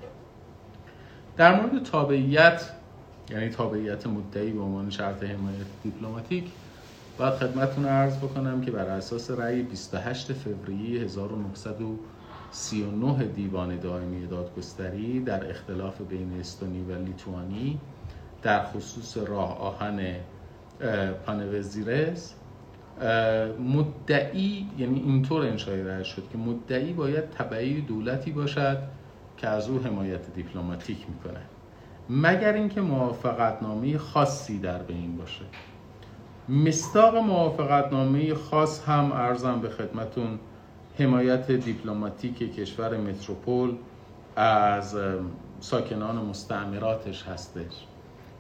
در 1.38 1.62
مورد 1.62 1.84
تابعیت 1.84 2.70
یعنی 3.32 3.50
تابعیت 3.50 4.08
مدعی 4.08 4.52
به 4.52 4.62
عنوان 4.62 4.90
شرط 4.90 5.24
حمایت 5.24 5.66
دیپلماتیک 5.84 6.52
باید 7.18 7.34
خدمتتون 7.34 7.86
عرض 7.86 8.18
بکنم 8.18 8.62
که 8.62 8.72
بر 8.72 8.86
اساس 8.86 9.32
رأی 9.32 9.64
28 9.64 10.34
فوریه 10.34 11.02
1939 11.02 13.26
دیوان 13.26 13.80
دائمی 13.80 14.28
دادگستری 14.28 15.20
در 15.20 15.50
اختلاف 15.50 16.02
بین 16.02 16.40
استونی 16.40 16.84
و 16.84 17.06
لیتوانی 17.06 17.80
در 18.42 18.64
خصوص 18.64 19.18
راه 19.18 19.58
آهن 19.58 20.16
پانوزیرس 21.26 22.36
مدعی 23.60 24.70
یعنی 24.78 25.00
اینطور 25.00 25.46
انشای 25.46 26.06
شد 26.06 26.24
که 26.32 26.38
مدعی 26.38 26.94
باید 26.94 27.30
تبعی 27.30 27.82
دولتی 27.82 28.32
باشد 28.32 28.78
که 29.38 29.48
از 29.48 29.70
او 29.70 29.80
حمایت 29.80 30.34
دیپلماتیک 30.34 31.06
می‌کنه 31.10 31.42
مگر 32.10 32.54
اینکه 32.54 32.82
موافقتنامه 32.82 33.98
خاصی 33.98 34.60
در 34.60 34.78
بین 34.84 35.18
باشه. 35.18 35.46
مستاق 36.50 37.16
موافقتنامه 37.16 38.34
خاص 38.34 38.84
هم 38.90 39.12
ارزم 39.12 39.62
به 39.62 39.70
خدمتون 39.70 40.40
حمایت 41.00 41.52
دیپلماتیک 41.52 42.56
کشور 42.56 42.98
متروپول 42.98 43.76
از 44.36 44.98
ساکنان 45.60 46.16
مستعمراتش 46.16 47.24
هستش. 47.24 47.86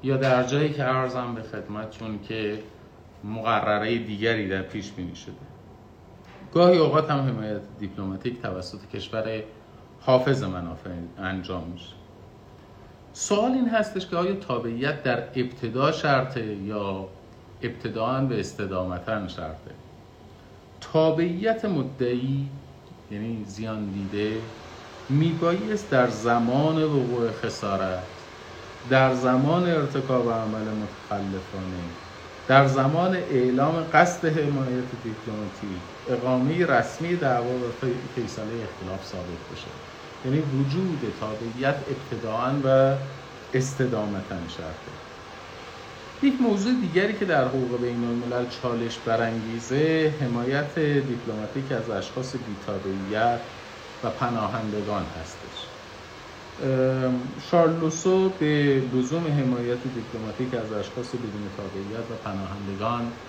یا 0.04 0.18
در 0.18 0.44
جایی 0.44 0.74
که 0.74 0.84
ارزم 0.84 1.36
به 1.36 1.42
خدمتون 1.42 2.20
که 2.20 2.60
مقرره 3.24 3.98
دیگری 3.98 4.50
در 4.50 4.62
پیش 4.62 4.92
بینی 4.92 5.16
شده. 5.16 5.34
گاهی 6.54 6.78
اوقات 6.78 7.12
هم 7.12 7.20
حمایت 7.20 7.62
دیپلماتیک 7.80 8.42
توسط 8.42 8.88
کشور 8.94 9.44
حافظ 10.00 10.44
منافع 10.44 10.90
انجام 11.18 11.64
میشه. 11.64 12.01
سوال 13.14 13.52
این 13.52 13.70
هستش 13.70 14.08
که 14.08 14.18
آیا 14.18 14.36
تابعیت 14.36 15.04
در 15.04 15.24
ابتدا 15.36 15.92
شرطه 15.92 16.56
یا 16.56 17.10
ابتداعا 17.62 18.22
به 18.22 18.40
استدامتا 18.40 19.28
شرطه؟ 19.28 19.72
تابعیت 20.82 21.66
مدعی 21.66 22.50
یعنی 23.12 23.46
زیان 23.48 23.92
دیده 23.92 24.42
میبایست 25.10 25.90
در 25.90 26.08
زمان 26.10 26.84
وقوع 26.84 27.32
خسارت 27.32 28.04
در 28.90 29.14
زمان 29.14 29.70
ارتکاب 29.70 30.32
عمل 30.32 30.68
متخلفانه 30.68 31.84
در 32.48 32.68
زمان 32.68 33.16
اعلام 33.16 33.90
قصد 33.94 34.26
حمایت 34.26 34.90
دیپلماتیک 35.04 35.82
اقامه 36.08 36.66
رسمی 36.66 37.16
دعوا 37.16 37.56
و 37.56 37.72
فیصله 38.16 38.64
اختلاف 38.64 39.06
ثابت 39.06 39.50
بشه. 39.52 39.91
یعنی 40.26 40.40
وجود 40.42 41.18
تابعیت 41.20 41.76
ابتداعا 41.88 42.62
و 42.64 42.98
استدامتا 43.54 44.48
شرطه 44.48 44.92
یک 46.22 46.42
موضوع 46.42 46.74
دیگری 46.82 47.14
که 47.20 47.26
در 47.26 47.48
حقوق 47.48 47.82
بین 47.82 48.04
الملل 48.04 48.50
چالش 48.50 49.00
برانگیزه 49.00 50.16
حمایت 50.22 50.80
دیپلماتیک 50.80 51.72
از 51.72 51.90
اشخاص 51.90 52.36
بیتابعیت 52.36 53.42
و 54.04 54.10
پناهندگان 54.10 55.06
هستش. 55.06 55.72
شارل 57.40 57.85
روسو 57.85 58.30
به 58.30 58.80
لزوم 58.94 59.28
حمایت 59.28 59.88
دیپلماتیک 59.88 60.54
از 60.54 60.72
اشخاص 60.72 61.16
بدون 61.16 61.50
تابعیت 61.50 62.12
و 62.12 62.16
پناهندگان 62.16 63.20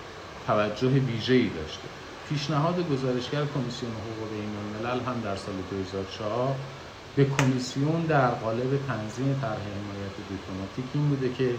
توجه 0.46 0.88
ویژه‌ای 0.88 1.50
داشته. 1.50 1.88
پیشنهاد 2.24 2.80
گزارشگر 2.88 3.46
کمیسیون 3.46 3.92
حقوق 3.92 4.30
بین 4.30 4.56
الملل 4.56 5.00
هم 5.00 5.20
در 5.20 5.36
سال 5.36 5.62
2004 5.62 6.81
به 7.16 7.24
کمیسیون 7.24 8.00
در 8.06 8.30
قالب 8.30 8.86
تنظیم 8.86 9.38
طرح 9.40 9.62
حمایت 9.78 10.16
دیپلماتیک 10.28 10.84
این 10.94 11.08
بوده 11.08 11.32
که 11.32 11.54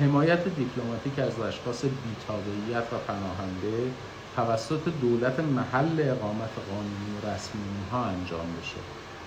حمایت 0.00 0.48
دیپلماتیک 0.48 1.18
از 1.18 1.40
اشخاص 1.40 1.84
بی‌تابعیت 1.84 2.92
و 2.92 2.96
پناهنده 2.98 3.90
توسط 4.36 4.88
دولت 5.02 5.40
محل 5.40 6.00
اقامت 6.00 6.54
قانونی 6.70 7.10
و 7.22 7.26
رسمی 7.26 7.62
اونها 7.62 8.04
انجام 8.04 8.46
بشه. 8.60 8.80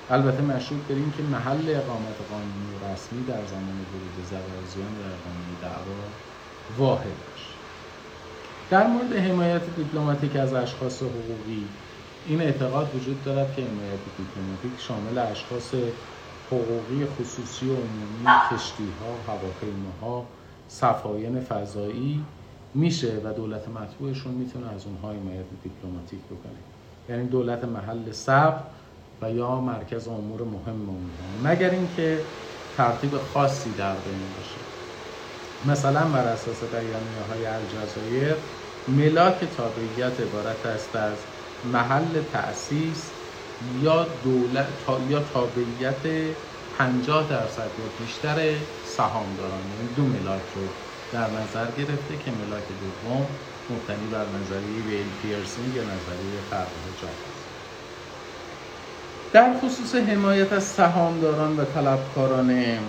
البته 0.10 0.42
مشروط 0.42 0.82
بریم 0.90 1.14
که 1.18 1.24
محل 1.24 1.70
اقامت 1.70 2.18
قانونی 2.30 2.70
و 2.74 2.94
رسمی 2.94 3.24
در 3.24 3.46
زمان 3.46 3.78
ورود 3.92 4.26
زوازیان 4.30 4.94
و 5.00 5.04
اقامه 5.16 5.56
دعوا 5.62 6.04
واحد 6.78 7.18
باشه. 7.30 7.54
در 8.70 8.88
مورد 8.88 9.14
حمایت 9.14 9.76
دیپلماتیک 9.76 10.36
از 10.36 10.54
اشخاص 10.54 11.04
حقوقی 11.04 11.68
این 12.28 12.42
اعتقاد 12.42 12.96
وجود 12.96 13.24
دارد 13.24 13.56
که 13.56 13.62
حمایت 13.62 14.00
دیپلماتیک 14.18 14.80
شامل 14.80 15.18
اشخاص 15.18 15.74
حقوقی 16.48 17.06
خصوصی 17.06 17.70
و 17.70 17.76
عمومی 17.76 18.26
کشتی 18.52 18.92
ها 19.00 19.18
هواپیماها 19.28 20.26
صفاین 20.68 21.40
فضایی 21.40 22.26
میشه 22.74 23.22
و 23.24 23.34
دولت 23.34 23.68
مطبوعشون 23.68 24.34
می‌تونه 24.34 24.70
از 24.74 24.86
اونها 24.86 25.12
حمایت 25.12 25.46
دیپلماتیک 25.64 26.20
بکنه. 26.20 26.60
یعنی 27.10 27.28
دولت 27.28 27.64
محل 27.64 28.12
صبر 28.12 28.64
و 29.22 29.32
یا 29.32 29.62
مرکز 29.62 30.08
امور 30.08 30.44
مهم 30.44 30.90
اونها. 30.90 31.38
مگر 31.44 31.70
اینکه 31.70 32.26
ترتیب 32.72 33.18
خاصی 33.18 33.74
در 33.74 33.96
بین 33.96 34.34
باشه. 34.34 34.62
مثلا 35.66 36.10
بر 36.10 36.28
اساس 36.28 36.64
بیانیه 36.64 37.22
های 37.22 37.46
الجزایر 37.46 38.36
ملاک 38.88 39.44
تابعیت 39.44 40.20
عبارت 40.20 40.66
است 40.66 40.96
از 40.96 41.26
محل 41.64 42.24
تأسیس 42.34 43.12
یا 43.82 44.04
دولت 44.24 44.68
یا 45.10 45.20
تابعیت 45.20 46.36
50 46.78 47.30
درصد 47.30 47.80
یا 47.80 47.88
بیشتر 48.00 48.56
سهامداران 48.84 49.72
یعنی 49.72 49.88
دو 49.96 50.04
ملاک 50.04 50.42
رو 50.56 50.68
در 51.12 51.32
نظر 51.32 51.72
گرفته 51.72 52.18
که 52.18 52.32
ملاک 52.32 52.64
دوم 52.68 53.28
مبتنی 53.70 54.08
بر 54.08 54.26
نظریه 54.30 54.84
veil 54.84 55.16
piercing 55.22 55.76
یا 55.76 55.84
نظریه 55.84 56.42
خرق 56.50 56.72
حجاب 57.02 57.38
در 59.34 59.60
خصوص 59.60 59.96
حمایت 59.96 60.54
از 60.54 60.64
سهامداران 60.64 61.58
و 61.58 61.66
طلبکاران 61.66 62.80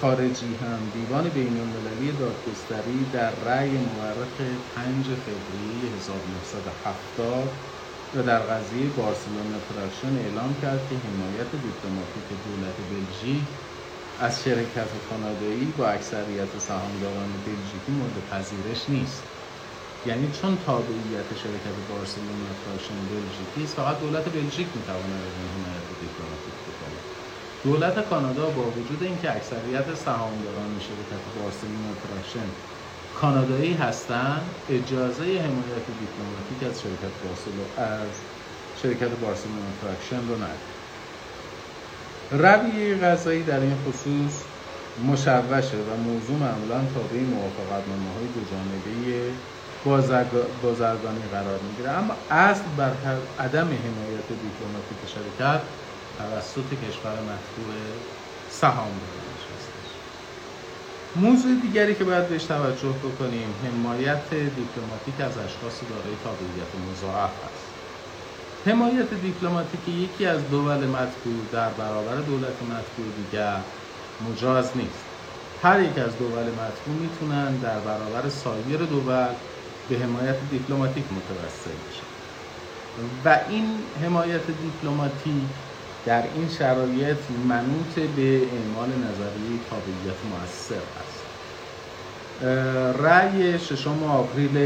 خارجی 0.00 0.54
هم 0.54 0.90
دیوان 0.94 1.28
بین 1.28 1.60
المللی 1.60 2.12
دادگستری 2.12 3.04
در 3.12 3.30
رأی 3.30 3.78
مورخ 3.78 4.40
5 4.74 5.14
فوریه 5.14 5.94
1970 5.94 7.75
و 8.16 8.22
در 8.22 8.40
قضیه 8.46 8.90
بارسلونا 8.90 9.60
Traction 9.60 10.16
اعلام 10.16 10.56
کرد 10.56 10.88
که 10.88 10.96
حمایت 10.98 11.54
دیپلماتیک 11.56 12.32
دولت 12.32 12.80
بلژیک 12.80 13.60
از 14.18 14.44
شرکت 14.44 15.02
کانادایی 15.02 15.72
با 15.72 15.88
اکثریت 15.88 16.58
سهامداران 16.58 17.44
بلژیکی 17.44 17.92
مورد 17.92 18.24
پذیرش 18.26 18.90
نیست. 18.90 19.32
یعنی 20.04 20.30
چون 20.30 20.58
تابعیت 20.58 21.34
شرکت 21.34 21.74
بارسلونا 21.80 22.54
فاشن 22.54 23.08
بلژیکی 23.08 23.62
است 23.62 23.76
فقط 23.76 23.98
دولت 24.00 24.28
بلژیک 24.32 24.76
می‌تواند 24.76 25.22
از 25.22 25.36
این 25.36 25.48
حمایت 25.48 25.92
دیپلماتیک 25.92 26.62
بکنه. 26.62 27.04
دولت 27.62 28.04
کانادا 28.04 28.50
با 28.50 28.72
وجود 28.72 29.02
اینکه 29.02 29.36
اکثریت 29.36 29.94
سهامداران 29.94 30.78
شرکت 30.78 31.28
بارسلونا 31.28 31.94
فاشن 31.94 32.56
کانادایی 33.20 33.74
هستند 33.74 34.42
اجازه 34.68 35.24
حمایت 35.40 35.90
دیپلماتیک 35.90 36.62
از 36.62 36.82
شرکت 36.82 37.12
بارسلونا 37.22 37.74
از 37.76 38.26
شرکت 38.74 39.10
بارسلونا 39.10 39.72
Traction 39.72 40.28
رو 40.28 40.36
نداره. 40.36 40.76
رویه 42.30 42.96
غذایی 42.98 43.44
در 43.44 43.60
این 43.60 43.76
خصوص 43.76 44.48
مشوشه 44.96 45.76
و 45.82 45.96
موضوع 45.96 46.38
معمولا 46.38 46.86
تابع 46.86 47.24
موافقتنامه 47.24 48.12
های 48.12 48.28
دو 48.28 48.44
جانبه 48.44 49.42
بازرگانی 50.62 51.28
قرار 51.28 51.60
می‌گیره. 51.62 51.90
اما 51.90 52.14
اصل 52.30 52.70
بر 52.76 52.92
عدم 53.38 53.68
حمایت 53.72 54.32
دیپلماتیک 54.32 55.06
شرکت 55.06 55.62
توسط 56.18 56.74
کشور 56.74 57.20
مطبوع 57.22 57.74
سهام 58.46 59.00
هستش 59.00 59.25
موضوع 61.16 61.54
دیگری 61.62 61.94
که 61.94 62.04
باید 62.04 62.28
بهش 62.28 62.44
توجه 62.44 62.88
بکنیم 62.92 63.60
حمایت 63.64 64.34
دیپلماتیک 64.34 65.20
از 65.20 65.38
اشخاص 65.38 65.82
دارای 65.82 66.16
تابعیت 66.16 66.74
مضاعف 66.74 67.44
است. 67.52 67.76
حمایت 68.66 69.14
دیپلماتیک 69.14 69.88
یکی 69.88 70.26
از 70.26 70.50
دول 70.50 70.86
متبوع 70.86 71.48
در 71.52 71.74
برابر 71.74 72.16
دولت 72.16 72.62
متبوع 72.62 73.12
دیگر 73.16 73.64
مجاز 74.20 74.76
نیست. 74.76 75.06
هر 75.58 75.80
یک 75.82 75.98
از 75.98 76.18
دول 76.18 76.50
متبوع 76.50 76.96
می‌تونن 76.96 77.58
در 77.58 77.80
برابر 77.80 78.28
سایر 78.28 78.86
دول 78.86 79.26
به 79.88 79.98
حمایت 79.98 80.36
دیپلماتیک 80.50 81.12
متوسل 81.12 81.78
بشن. 81.88 82.06
و 83.24 83.40
این 83.48 83.92
حمایت 83.94 84.50
دیپلماتیک 84.50 85.52
در 86.04 86.22
این 86.32 86.48
شرایط 86.48 87.30
منوط 87.30 87.98
به 87.98 88.54
اعمال 88.54 88.96
نظریه 88.96 89.58
تابعیت 89.64 90.24
موثر 90.24 90.82
است. 90.96 91.05
رأی 92.40 93.58
ششم 93.58 94.02
آوریل 94.02 94.56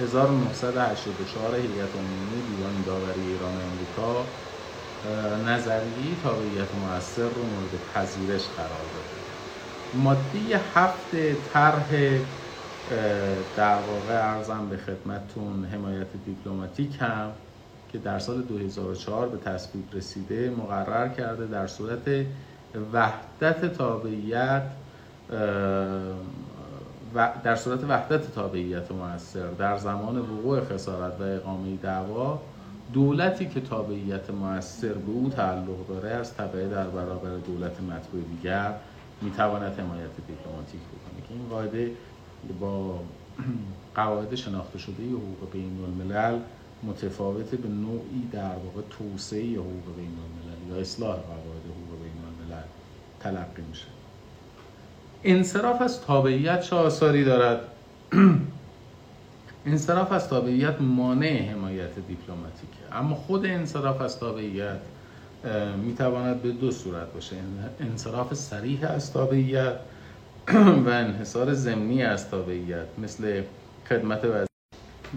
1984 0.00 1.54
هیئت 1.56 1.94
عمومی 1.96 2.42
دیوان 2.42 2.82
داوری 2.82 3.22
ایران 3.22 3.56
و 3.56 3.60
امریکا 3.60 4.32
نظریه 5.46 6.16
تابعیت 6.16 6.74
موثر 6.74 7.28
رو 7.28 7.46
مورد 7.46 7.84
پذیرش 7.84 8.48
قرار 8.48 8.86
داده. 8.86 9.24
ماده 9.92 10.60
هفت 10.74 11.42
طرح 11.42 12.18
در 13.54 13.80
واقع 13.80 14.34
ارزم 14.34 14.68
به 14.68 14.76
خدمتتون 14.76 15.64
حمایت 15.64 16.16
دیپلماتیک 16.24 16.96
هم 17.00 17.32
که 17.88 17.98
در 17.98 18.18
سال 18.18 18.42
2004 18.42 19.28
به 19.28 19.38
تصویب 19.38 19.84
رسیده 19.92 20.50
مقرر 20.50 21.08
کرده 21.08 21.46
در 21.46 21.66
صورت 21.66 22.26
وحدت 22.92 23.72
تابعیت 23.72 24.62
و 27.14 27.32
در 27.44 27.56
صورت 27.56 27.84
وحدت 27.84 28.34
تابعیت 28.34 28.92
موثر 28.92 29.50
در 29.50 29.76
زمان 29.76 30.18
وقوع 30.18 30.60
خسارت 30.60 31.20
و 31.20 31.22
اقامه 31.22 31.76
دعوا 31.76 32.40
دولتی 32.92 33.48
که 33.48 33.60
تابعیت 33.60 34.30
موثر 34.30 34.92
به 34.92 35.12
او 35.12 35.30
تعلق 35.30 35.86
داره 35.88 36.10
از 36.10 36.34
تبعه 36.34 36.68
در 36.68 36.86
برابر 36.86 37.36
دولت 37.36 37.80
مطبوع 37.80 38.22
دیگر 38.22 38.74
می‌تواند 39.22 39.80
حمایت 39.80 40.10
دیپلماتیک 40.26 40.80
بکنه. 40.80 41.26
که 41.28 41.34
این 41.34 41.48
قاعده 41.48 41.92
با 42.60 43.00
قواعد 43.94 44.34
شناخته 44.34 44.78
شده 44.78 45.08
حقوق 45.08 45.50
بین 45.52 45.84
الملل 45.84 46.38
متفاوت 46.82 47.50
به 47.50 47.68
نوعی 47.68 48.28
در 48.32 48.56
واقع 48.56 48.80
توسعه 48.90 49.52
حقوق 49.52 49.96
بین 49.96 50.16
الملل 50.18 50.74
یا 50.74 50.80
اصلاح 50.80 51.16
قواعد 51.16 51.64
حقوق 51.64 52.02
بین 52.02 52.22
الملل 52.24 52.64
تلقی 53.20 53.62
میشه. 53.68 53.99
انصراف 55.24 55.82
از 55.82 56.00
تابعیت 56.00 56.60
چه 56.60 56.76
آثاری 56.76 57.24
دارد؟ 57.24 57.60
انصراف 59.66 60.12
از 60.12 60.28
تابعیت 60.28 60.80
مانع 60.80 61.50
حمایت 61.50 61.94
دیپلماتیکه. 62.08 62.78
اما 62.92 63.14
خود 63.14 63.46
انصراف 63.46 64.00
از 64.00 64.18
تابعیت 64.18 64.78
می‌تواند 65.84 66.42
به 66.42 66.50
دو 66.50 66.70
صورت 66.70 67.12
باشه. 67.12 67.36
انصراف 67.80 68.34
سریح 68.34 68.90
از 68.90 69.12
تابعیت 69.12 69.74
و 70.86 70.88
انحصار 70.88 71.54
ضمنی 71.54 72.02
از 72.02 72.30
تابعیت 72.30 72.86
مثل 72.98 73.42
خدمت 73.88 74.24
وزیر 74.24 74.46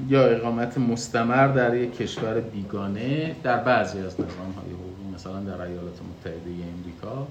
یا 0.08 0.24
اقامت 0.24 0.78
مستمر 0.78 1.48
در 1.48 1.76
یک 1.78 1.98
کشور 1.98 2.40
بیگانه 2.40 3.36
در 3.44 3.58
بعضی 3.58 4.00
از 4.00 4.14
نظام 4.14 4.52
های 4.52 4.74
حقوقی 4.74 5.16
مثلا 5.16 5.40
در 5.40 5.62
ایالات 5.62 6.00
متحده 6.02 6.50
امریکا. 6.50 7.28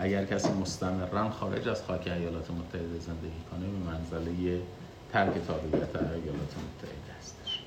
اگر 0.00 0.24
کسی 0.24 0.52
مستمرا 0.52 1.30
خارج 1.30 1.68
از 1.68 1.82
خاک 1.82 2.06
ایالات 2.06 2.50
متحده 2.50 2.98
زندگی 3.00 3.42
کنه 3.50 3.60
به 3.60 3.90
منزله 3.90 4.60
ترک 5.12 5.32
تابعیت 5.46 5.96
ایالات 5.96 6.54
متحده 6.64 7.12
هستش. 7.18 7.62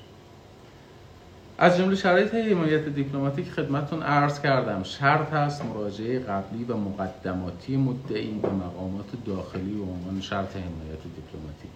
از 1.58 1.78
جمله 1.78 1.96
شرایط 1.96 2.34
حمایت 2.34 2.88
دیپلماتیک 2.88 3.50
خدمتتون 3.50 4.02
عرض 4.02 4.40
کردم. 4.40 4.82
شرط 4.82 5.32
هست 5.32 5.64
مراجعه 5.64 6.18
قبلی 6.18 6.64
و 6.64 6.76
مقدماتی 6.76 7.76
مدعی 7.76 8.38
به 8.42 8.48
مقامات 8.48 9.24
داخلی 9.26 9.74
و 9.78 9.82
عنوان 9.82 10.20
شرط 10.20 10.50
حمایت 10.56 11.02
دیپلماتیک. 11.02 11.70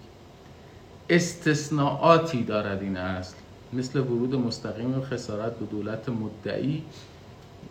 استثناءاتی 1.10 2.44
دارد 2.44 2.82
این 2.82 2.96
اصل. 2.96 3.36
مثل 3.72 3.98
ورود 3.98 4.34
مستقیم 4.34 5.00
خسارت 5.00 5.56
به 5.56 5.66
دولت 5.66 6.08
مدعی 6.08 6.82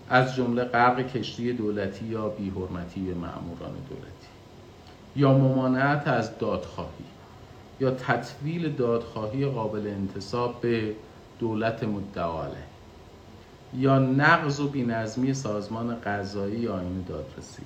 از 0.10 0.36
جمله 0.36 0.64
غرق 0.64 1.08
کشتی 1.08 1.54
دولتی 1.54 2.06
یا 2.06 2.30
بیحرمتی 2.30 3.02
به 3.02 3.14
معموران 3.14 3.74
دولتی. 3.90 4.28
یا 5.16 5.34
ممانعت 5.34 6.08
از 6.08 6.38
دادخواهی 6.38 7.06
یا 7.80 7.92
تطویل 7.92 8.76
دادخواهی 8.76 9.46
قابل 9.46 9.88
انتصاب 9.88 10.62
به 10.62 10.96
دولت 11.40 11.84
مدعاله 11.84 12.64
یا 13.74 14.00
نقض 14.00 14.60
و 14.60 14.68
بینظمی 14.68 15.34
سازمان 15.34 15.96
قضایی 16.06 16.68
آین 16.68 17.06
دادرسی. 17.08 17.64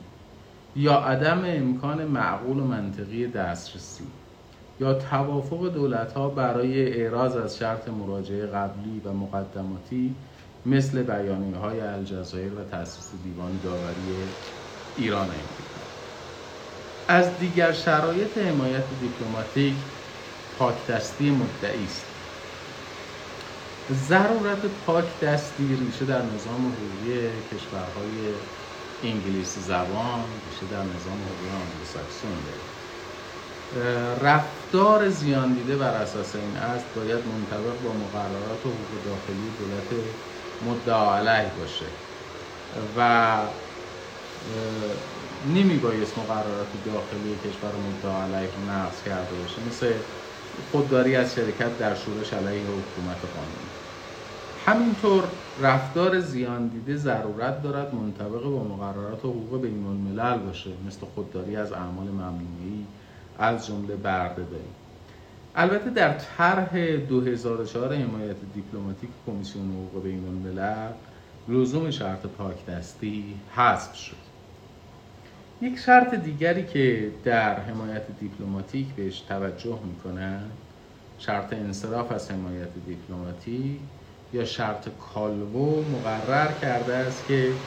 یا 0.76 0.94
عدم 0.94 1.42
امکان 1.46 2.06
معقول 2.06 2.60
و 2.60 2.64
منطقی 2.64 3.28
دسترسی. 3.28 4.04
یا 4.80 4.94
توافق 4.94 5.74
دولت 5.74 6.14
ها 6.14 6.30
برای 6.30 6.94
اعراض 7.02 7.36
از 7.36 7.58
شرط 7.58 7.90
مراجعه 7.90 8.46
قبلی 8.46 9.02
و 9.06 9.14
مقدماتی 9.14 10.16
مثل 10.66 11.04
بیانیه 11.04 11.58
های 11.58 11.80
الجزایر 11.80 12.54
و 12.54 12.64
تأسیس 12.64 13.12
دیوان 13.24 13.60
داوری 13.64 14.36
ایران 14.98 15.28
امریکا. 15.28 15.84
از 17.08 17.38
دیگر 17.40 17.72
شرایط 17.72 18.38
حمایت 18.38 18.84
دیپلماتیک 19.02 19.76
پاک 20.60 20.88
دستی 20.88 21.32
مدعی 21.32 21.86
است. 21.86 22.06
ضرورت 23.92 24.66
پاک 24.86 25.20
دستی 25.20 25.76
ریشه 25.76 26.06
در 26.06 26.22
نظام 26.22 26.74
حقوقی 26.74 27.30
کشورهای 27.52 28.34
انگلیسی 29.04 29.62
زبان 29.62 30.26
ریشه 30.46 30.66
در 30.72 30.84
نظام 30.84 31.20
حقوقی 31.24 31.50
آنگلوساکسون 31.50 32.44
داره 32.46 32.74
رفتار 34.22 35.10
زیان 35.10 35.54
دیده 35.54 35.76
بر 35.76 35.94
اساس 35.94 36.36
این 36.36 36.58
است 36.58 36.86
باید 36.96 37.28
منطبق 37.28 37.82
با 37.82 37.94
مقررات 37.94 38.60
حقوق 38.60 39.04
داخلی 39.06 39.50
دولت 39.60 39.90
مدعا 40.70 41.18
علیه 41.18 41.52
باشه 41.60 41.86
و 42.98 43.38
نمی 45.56 45.78
بایست 45.78 46.18
مقررات 46.18 46.68
داخلی 46.86 47.36
کشور 47.36 47.72
مدعا 47.76 48.24
علیه 48.24 48.50
رو 48.56 48.72
نقض 48.72 49.04
کرده 49.04 49.36
باشه. 49.36 49.62
مثل 49.70 49.94
خودداری 50.72 51.16
از 51.16 51.34
شرکت 51.36 51.78
در 51.78 51.96
شورش 51.96 52.34
علیه 52.34 52.62
حکومت 52.62 53.18
قانونی 53.36 53.70
همینطور 54.66 55.24
رفتار 55.62 56.20
زیان 56.20 56.68
دیده 56.68 56.98
ضرورت 56.98 57.64
دارد 57.64 57.94
منطبق 57.96 58.44
با 58.44 58.64
مقررات 58.64 59.20
حقوق 59.20 59.62
بین 59.62 59.86
الملل 59.86 60.38
باشه 60.38 60.70
مثل 60.88 61.06
خودداری 61.16 61.56
از 61.56 61.72
اعمال 61.72 62.08
ممنوعی 62.08 62.86
از 63.40 63.68
جمله 63.68 63.96
بردهداری 63.96 64.83
البته 65.56 65.90
در 65.90 66.14
طرح 66.18 66.98
2004 66.98 67.94
حمایت 67.94 68.38
دیپلماتیک 68.54 69.10
کمیسیون 69.26 69.72
حقوق 69.72 70.04
بین 70.04 70.26
الملل 70.26 70.94
لزوم 71.48 71.92
شرط 71.92 72.26
پاک 72.26 72.66
دستی 72.66 73.42
حذف 73.50 73.96
شد. 73.96 74.16
یک 75.62 75.78
شرط 75.80 76.14
دیگری 76.16 76.66
که 76.66 77.20
در 77.24 77.60
حمایت 77.60 78.20
دیپلماتیک 78.20 78.96
بهش 78.96 79.22
توجه 79.22 79.80
می‌کنن 79.86 80.52
شرط 81.18 81.54
انصراف 81.54 82.12
از 82.12 82.32
حمایت 82.32 82.74
دیپلماتیک 82.86 83.82
یا 84.34 84.46
شرط 84.46 84.90
کالوو 84.98 85.90
مقرر 85.90 86.52
کرده 86.54 86.96
است 86.96 87.26
که 87.26 87.62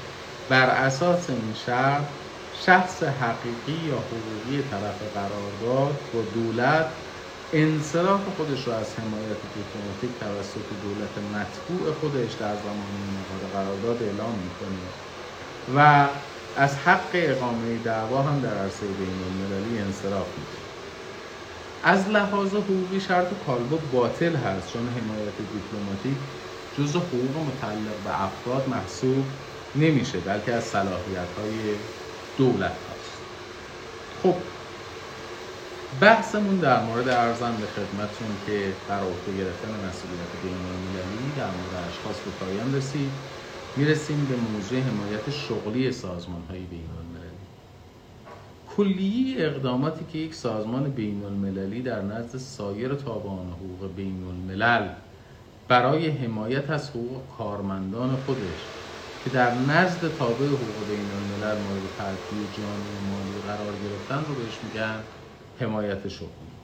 بر 0.49 0.71
اساس 0.71 1.31
این 1.31 1.53
شرط 1.53 2.09
شخص 2.53 3.03
حقیقی 3.03 3.73
یا 3.73 3.99
حقوقی 3.99 4.63
طرف 4.63 5.03
قرارداد 5.03 6.11
با 6.13 6.23
دولت 6.23 7.06
انصراف 7.53 8.29
خودش 8.29 8.67
رو 8.67 8.73
از 8.73 8.99
حمایت 8.99 9.47
دیپلماتیک 9.47 10.19
توسط 10.21 10.73
دولت 10.73 11.19
متبوع 11.19 11.93
خودش 11.93 12.33
در 12.35 12.57
زمان 12.57 13.17
انعقاد 13.17 13.51
قرارداد 13.53 14.03
اعلام 14.03 14.41
می‌کنه 14.43 14.95
و 15.69 16.11
از 16.57 16.79
حق 16.79 17.11
اقامه 17.15 17.79
دعوا 17.79 18.23
هم 18.23 18.41
در 18.41 18.59
عرصه 18.59 18.95
بین 18.95 19.23
المللی 19.23 19.79
انصراف 19.79 20.39
میده 20.39 20.59
از 21.83 22.09
لحاظ 22.09 22.55
حقوقی 22.55 23.01
شرط 23.01 23.35
کالبو 23.39 23.79
باطل 23.79 24.37
هست 24.37 24.69
چون 24.69 24.89
حمایت 24.89 25.41
دیپلماتیک 25.43 26.29
جز 26.73 26.97
حقوق 26.97 27.39
متعلق 27.39 28.03
به 28.03 28.23
افراد 28.25 28.69
محسوب 28.69 29.39
نمیشه 29.75 30.21
بلکه 30.21 30.53
از 30.55 30.65
صلاحیت 30.65 31.33
های 31.33 31.81
دولت 32.37 32.79
هست 32.91 33.29
خب 34.15 34.56
بحثمون 35.93 36.59
در 36.59 36.85
مورد 36.85 37.09
ارزم 37.09 37.61
به 37.61 37.67
خدمتون 37.67 38.39
که 38.39 38.85
بر 38.87 39.03
عهده 39.03 39.33
گرفتن 39.35 39.81
مسئولیت 39.81 40.37
بین 40.37 40.65
المللی 40.67 41.33
در 41.33 41.51
مورد 41.51 41.75
اشخاص 41.75 42.21
به 42.21 42.31
پایان 42.31 42.75
رسید. 42.75 43.21
می‌رسیم 43.77 44.27
به 44.27 44.37
موضوع 44.37 44.81
حمایت 44.81 45.31
شغلی 45.31 45.93
سازمان 45.93 46.43
های 46.43 46.67
بین 46.67 46.91
المللی 46.91 47.47
کلیه 48.67 49.47
اقداماتی 49.47 50.05
که 50.05 50.19
یک 50.19 50.35
سازمان 50.35 50.91
بین 50.91 51.25
المللی 51.25 51.83
در 51.83 52.03
نزد 52.03 52.39
سایر 52.39 52.95
تابعان 52.95 53.51
حقوق 53.51 53.95
بین 53.95 54.25
الملل 54.25 54.95
برای 55.69 56.09
حمایت 56.09 56.71
از 56.71 56.91
حقوق 56.91 57.29
کارمندان 57.29 58.17
خودش 58.17 58.71
که 59.21 59.31
در 59.31 59.55
نزد 59.55 60.13
تابع 60.13 60.47
حقوق 60.47 60.87
بین 60.87 61.11
الملل 61.13 61.59
مورد 61.59 61.91
ترتیب 61.93 62.51
جامعه 62.51 63.01
مالی 63.01 63.41
قرار 63.41 63.79
گرفتن 63.79 64.25
رو 64.25 64.35
بهش 64.35 64.65
میگن. 64.65 65.05
حمایت 65.61 66.09
شغلی 66.09 66.57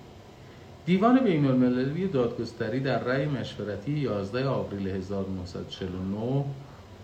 دیوان 0.84 1.24
بین 1.24 1.46
المللی 1.46 2.08
دادگستری 2.08 2.80
در 2.80 3.04
رأی 3.04 3.26
مشورتی 3.26 3.92
11 3.92 4.48
آوریل 4.48 4.88
1949 4.88 6.44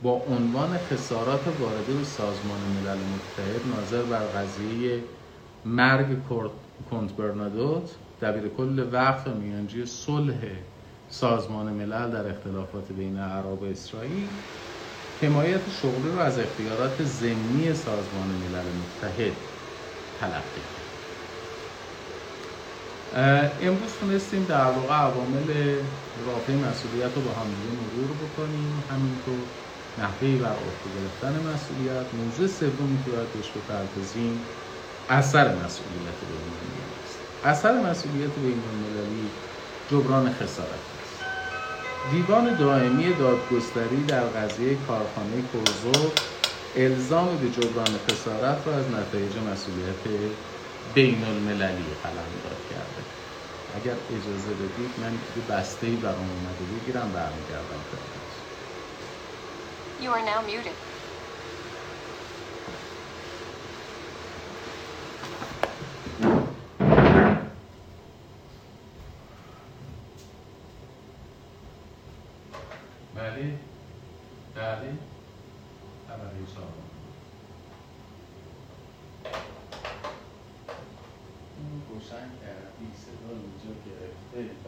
با 0.02 0.12
عنوان 0.12 0.78
خسارات 0.78 1.46
وارده 1.48 1.94
به 1.94 2.04
سازمان 2.04 2.60
ملل 2.60 3.04
متحد 3.04 3.66
ناظر 3.66 4.04
بر 4.04 4.26
قضیه 4.26 5.04
مرگ 5.64 6.24
کنت 6.90 7.16
برنادوت 7.16 7.96
دبیر 8.20 8.48
کل 8.48 8.88
وقت 8.92 9.28
میانجی 9.28 9.86
صلح 9.86 10.38
سازمان 11.08 11.72
ملل 11.72 12.10
در 12.10 12.30
اختلافات 12.30 12.92
بین 12.92 13.18
عرب 13.18 13.62
و 13.62 13.64
اسرائیل 13.64 14.42
حمایت 15.20 15.68
شغلی 15.68 16.08
رو 16.10 16.18
از 16.18 16.38
اختیارات 16.38 17.04
ضمنی 17.04 17.74
سازمان 17.74 18.28
ملل 18.28 18.72
متحد 18.72 19.36
تلقی 20.14 20.77
امروز 23.62 23.92
تونستیم 24.00 24.46
در 24.48 24.64
واقع 24.64 24.94
عوامل 24.94 25.48
رافع 26.26 26.52
مسئولیت 26.52 27.14
رو 27.14 27.22
با 27.22 27.30
هم 27.30 27.46
مرور 27.46 28.10
بکنیم. 28.22 28.84
همینطور 28.90 29.46
نحوه 29.98 30.36
بر 30.42 30.56
عهده 30.64 30.88
گرفتن 30.96 31.34
مسئولیت. 31.54 32.06
موضوع 32.14 32.46
سومی 32.46 32.98
که 33.04 33.10
باید 33.10 33.32
بهش 33.32 33.50
بپردازیم 33.50 34.40
اثر 35.10 35.44
مسئولیت 35.44 36.18
بین 36.28 36.44
است. 37.04 37.18
اثر 37.44 37.90
مسئولیت 37.90 38.30
بین 38.30 38.62
المللی 38.72 39.28
جبران 39.90 40.32
خسارت 40.32 40.68
است. 40.68 41.22
دیوان 42.10 42.56
دائمی 42.56 43.12
دادگستری 43.12 44.04
در 44.08 44.24
قضیه 44.24 44.76
کارخانه 44.88 45.42
کوزو 45.52 46.10
الزام 46.76 47.36
به 47.36 47.50
جبران 47.50 47.90
خسارت 48.10 48.66
را 48.66 48.76
از 48.76 48.84
نتایج 48.90 49.32
مسئولیت 49.52 50.30
بین 50.94 51.24
المللی 51.24 51.84
داد 52.44 52.60
کرده 52.70 52.87
اگر 53.74 53.98
اجازه 54.10 54.54
بدید 54.54 55.00
من 55.00 55.20
یه 55.36 55.42
بسته 55.42 55.86
ای 55.86 55.96
برام 55.96 56.30
اومده 56.30 56.64
بگیرم 56.64 57.12
برمیگردم 57.12 57.84
You 59.98 60.12
are 60.12 60.22
now 60.22 60.42
muted. 60.42 60.76
بله 73.14 73.58
بله 74.54 74.98
خبری 76.08 76.46
شما 76.54 76.74
روشن 81.90 82.30
کردی 82.42 82.92
صدا 83.68 83.74
اینجا 83.74 84.00
گرفته 84.34 84.67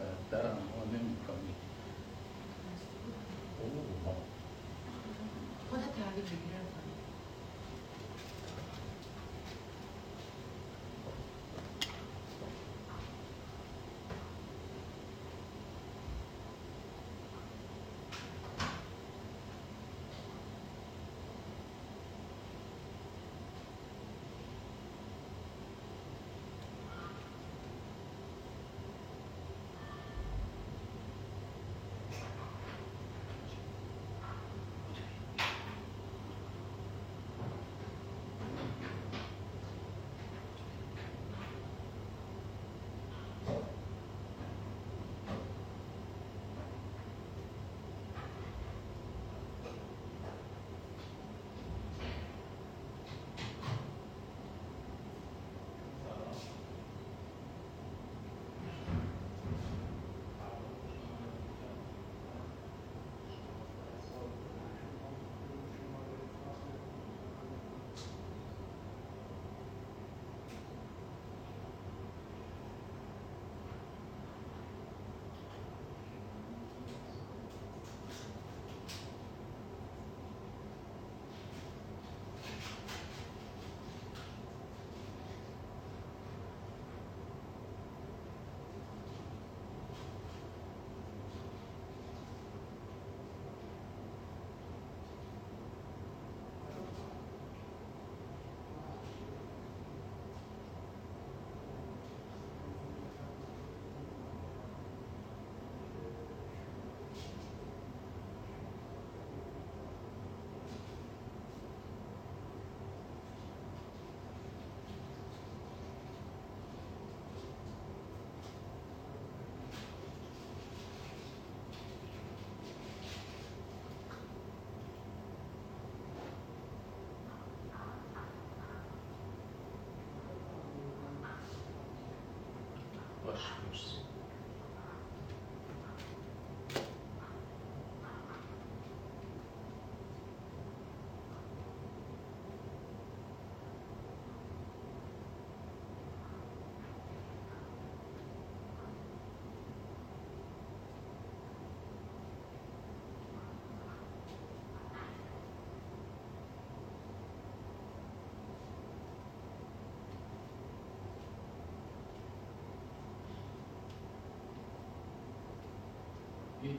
من 166.63 166.69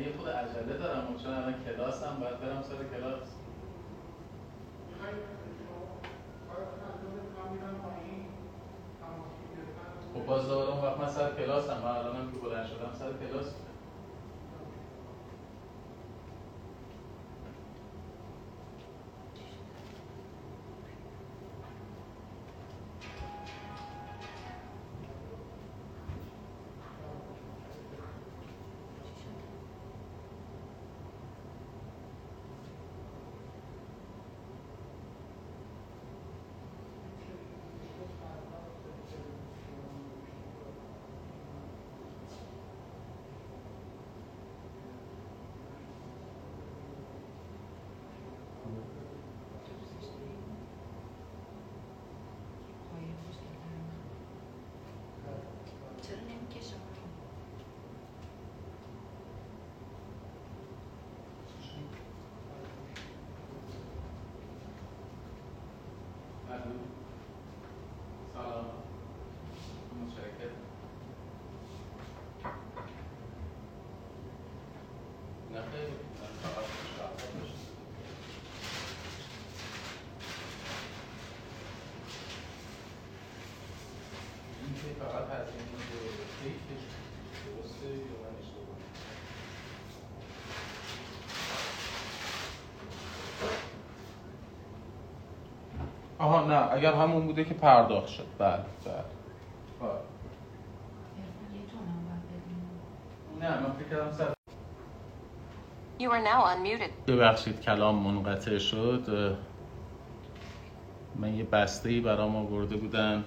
یه 0.00 0.12
خود 0.16 0.28
عجله 0.42 0.78
دارم 0.78 1.16
چون 1.22 1.32
الان 1.34 1.54
کلاس 1.64 2.02
هم 2.02 2.20
باید 2.20 2.40
برم 2.40 2.62
سر 2.62 2.98
کلاس. 2.98 3.28
خب 10.14 10.26
باز 10.26 10.50
اون 10.50 10.84
وقت 10.84 11.00
من 11.00 11.08
سر 11.08 11.30
کلاس 11.36 11.70
هم 11.70 11.78
من 11.82 11.90
الانم 11.90 12.32
که 12.32 12.38
بلند 12.38 12.66
شدم 12.66 12.92
سر 12.98 13.12
کلاس 13.26 13.46
چرا 56.02 56.20
نمی‌کشم 56.20 56.82
الو. 66.50 66.74
سلام 68.34 68.66
متشکرم 70.00 70.56
نه 75.52 75.60
خیلی 75.72 75.92
من 76.20 76.32
فقط 76.42 76.64
شهر 76.96 77.12
داشتم. 77.16 77.62
این 84.60 84.74
که 84.74 84.88
فقط 85.04 85.26
هزینه 85.30 85.78
به 85.90 85.98
کیکش 86.38 86.84
درسته 87.44 87.88
یا 87.88 88.16
من 88.22 88.34
اشتباه 88.40 88.78
آها 96.42 96.50
نه 96.50 96.72
اگر 96.72 96.92
همون 96.92 97.26
بوده 97.26 97.44
که 97.44 97.54
پرداخت 97.54 98.08
شد. 98.08 98.26
بله 98.38 98.64
بله. 98.84 99.04
بله. 99.80 100.00
نه 103.40 103.60
من 103.60 103.72
فکر 103.72 103.88
کردم 103.90 104.12
سر 104.12 104.32
You 106.02 106.06
are 106.10 106.24
now 106.24 106.44
unmuted. 106.54 107.10
ببخشید 107.10 107.60
کلام 107.60 107.94
منقطع 107.98 108.58
شد. 108.58 109.38
من 111.14 111.34
یه 111.34 111.44
بسته 111.44 111.88
ای 111.88 112.00
برام 112.00 112.36
آورده 112.36 112.76
بودن. 112.76 113.24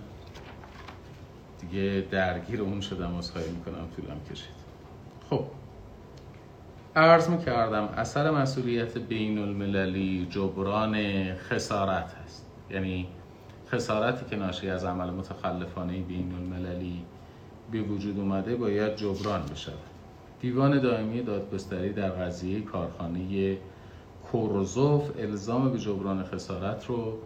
دیگه 1.60 2.08
درگیر 2.12 2.62
اون 2.62 2.82
شدم 2.82 3.16
از 3.16 3.32
خواهی 3.32 3.52
می‌کنم 3.52 3.90
طولم 3.96 4.24
کشید. 4.24 4.56
خب. 5.30 5.52
عرض 6.96 7.30
می‌کردم 7.30 7.84
اثر 7.84 8.32
مسئولیت 8.32 8.98
بین 8.98 9.40
المللی 9.40 10.26
جبران 10.26 10.96
خسارت 11.36 12.14
هست. 12.14 12.45
یعنی 12.70 13.08
خسارتی 13.68 14.26
که 14.30 14.36
ناشی 14.36 14.70
از 14.70 14.86
عمل 14.86 15.10
متخلفانه 15.10 16.02
بین 16.02 16.34
المللی 16.34 17.02
به 17.72 17.82
وجود 17.82 18.20
اومده 18.20 18.56
باید 18.56 18.96
جبران 18.96 19.42
بشود. 19.42 19.74
دیوان 20.42 20.80
دائمی 20.80 21.22
دادگستری 21.22 21.94
در 21.94 22.10
قضیه 22.10 22.62
کارخانه 22.62 23.58
کورزوف 24.32 25.12
الزام 25.20 25.72
به 25.72 25.80
جبران 25.80 26.24
خسارت 26.24 26.86
رو 26.86 27.18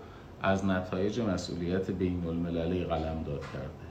از 0.41 0.65
نتایج 0.65 1.19
مسئولیت 1.19 1.91
بین 1.91 2.28
المللی 2.28 2.84
قلم 2.84 3.23
داد 3.25 3.41
کرده. 3.54 3.89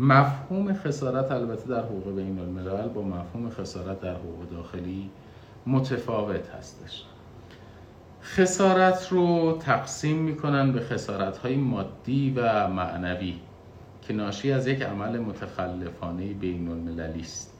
مفهوم 0.00 0.74
خسارت 0.74 1.32
البته 1.32 1.68
در 1.68 1.82
حقوق 1.82 2.16
بین 2.16 2.38
الملل 2.38 2.88
با 2.88 3.02
مفهوم 3.02 3.50
خسارت 3.50 4.00
در 4.00 4.14
حقوق 4.14 4.50
داخلی 4.50 5.10
متفاوت 5.66 6.48
هستش. 6.48 7.04
خسارت 8.22 9.08
رو 9.10 9.58
تقسیم 9.60 10.16
می‌کنن 10.16 10.72
به 10.72 10.80
خسارت 10.80 11.38
های 11.38 11.56
مادی 11.56 12.32
و 12.36 12.68
معنوی 12.68 13.34
که 14.02 14.14
ناشی 14.14 14.52
از 14.52 14.66
یک 14.66 14.82
عمل 14.82 15.18
متخلفانه 15.18 16.32
بین 16.32 16.68
المللی 16.68 17.20
است. 17.20 17.54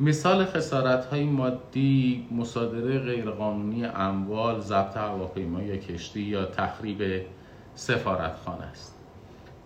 مثال 0.00 0.44
خسارت 0.44 1.04
های 1.04 1.24
مادی 1.24 2.28
مصادره 2.30 2.98
غیرقانونی 2.98 3.84
اموال 3.84 4.60
ضبط 4.60 4.96
هواپیما 4.96 5.62
یا 5.62 5.76
کشتی 5.76 6.20
یا 6.20 6.44
تخریب 6.44 7.26
سفارتخانه 7.74 8.64
است. 8.64 8.98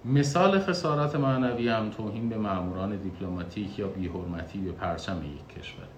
مثال 0.04 0.60
خسارت 0.60 1.14
معنوی 1.14 1.68
هم 1.68 1.90
توهین 1.90 2.28
به 2.28 2.36
ماموران 2.36 2.96
دیپلماتیک 2.96 3.78
یا 3.78 3.88
بیحرمتی 3.88 4.58
به 4.58 4.72
پرچم 4.72 5.22
یک 5.24 5.58
کشور. 5.58 5.95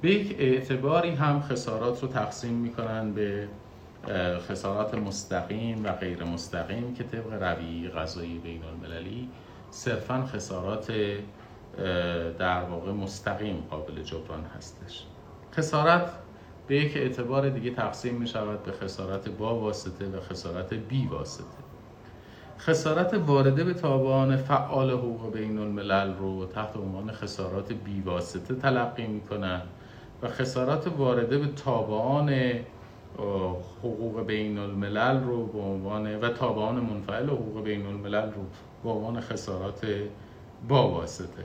به 0.00 0.10
یک 0.10 0.36
اعتباری 0.38 1.10
هم 1.10 1.40
خسارات 1.40 2.02
رو 2.02 2.08
تقسیم 2.08 2.54
می‌کنن 2.54 3.12
به 3.12 3.48
خسارات 4.48 4.94
مستقیم 4.94 5.84
و 5.84 5.92
غیر 5.92 6.24
مستقیم 6.24 6.94
که 6.94 7.04
طبق 7.04 7.42
رویه 7.42 7.88
قضایی 7.88 8.38
بین 8.38 8.62
المللی 8.64 9.28
صرفا 9.70 10.26
خسارات 10.26 10.92
در 12.38 12.62
واقع 12.62 12.92
مستقیم 12.92 13.64
قابل 13.70 14.02
جبران 14.02 14.44
هستش. 14.56 15.04
خسارت 15.52 16.10
به 16.66 16.76
یک 16.76 16.96
اعتبار 16.96 17.48
دیگه 17.48 17.70
تقسیم 17.70 18.14
می 18.14 18.26
شود 18.26 18.62
به 18.62 18.72
خسارت 18.72 19.28
با 19.28 19.54
واسطه 19.54 20.06
و 20.06 20.20
خسارت 20.20 20.74
بی 20.74 21.06
واسطه. 21.06 21.44
خسارت 22.58 23.14
وارده 23.14 23.64
به 23.64 23.74
تابعان 23.74 24.36
فعال 24.36 24.90
حقوق 24.90 25.32
بین 25.32 25.58
الملل 25.58 26.14
رو 26.14 26.46
تحت 26.46 26.76
عنوان 26.76 27.12
خسارات 27.12 27.72
بیواسطه 27.72 28.54
تلقی 28.54 29.06
می‌کنن. 29.06 29.62
خسارات 30.28 30.86
وارده 30.86 31.38
به 31.38 31.46
تابعان 31.46 32.30
حقوق 33.82 34.26
بین 34.26 34.58
الملل 34.58 35.24
رو 35.24 35.46
به 35.46 35.58
عنوان 35.58 36.20
و 36.20 36.28
تابعان 36.28 36.80
منفعل 36.80 37.26
حقوق 37.26 37.62
بین 37.62 37.86
الملل 37.86 38.32
رو 38.32 38.42
به 38.84 38.90
عنوان 38.90 39.20
خسارات 39.20 39.86
با 40.68 40.90
واسطه. 40.90 41.44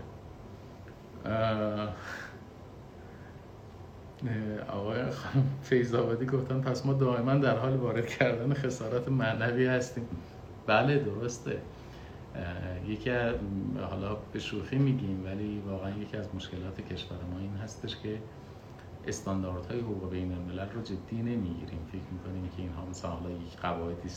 آقای 4.69 5.11
خانم 5.11 5.45
فیضآبادی 5.63 6.25
گفتن 6.25 6.61
پس 6.61 6.85
ما 6.85 6.93
دائما 6.93 7.35
در 7.35 7.57
حال 7.57 7.75
وارد 7.75 8.07
کردن 8.07 8.53
خسارات 8.53 9.09
معنوی 9.09 9.65
هستیم. 9.65 10.07
بله 10.67 10.99
درسته. 10.99 11.57
یکی 12.87 13.09
حالا 13.89 14.17
به 14.33 14.39
شوخی 14.39 14.77
میگیم 14.77 15.25
ولی 15.25 15.63
واقعا 15.67 15.89
یکی 15.89 16.17
از 16.17 16.35
مشکلات 16.35 16.81
کشور 16.81 17.17
ما 17.33 17.39
این 17.39 17.55
هستش 17.63 17.97
که 18.03 18.17
استانداردهای 19.07 19.79
حقوق 19.79 20.09
بین 20.09 20.31
الملل 20.31 20.69
رو 20.69 20.81
جدی 20.81 21.15
نمی‌گیریم. 21.21 21.79
فکر 21.91 22.01
می‌کنیم 22.11 22.49
که 22.57 22.61
اینها 22.61 22.85
مثلا 22.85 23.11
حالا 23.11 23.29
یک 23.29 23.57
قواعدی 23.61 24.09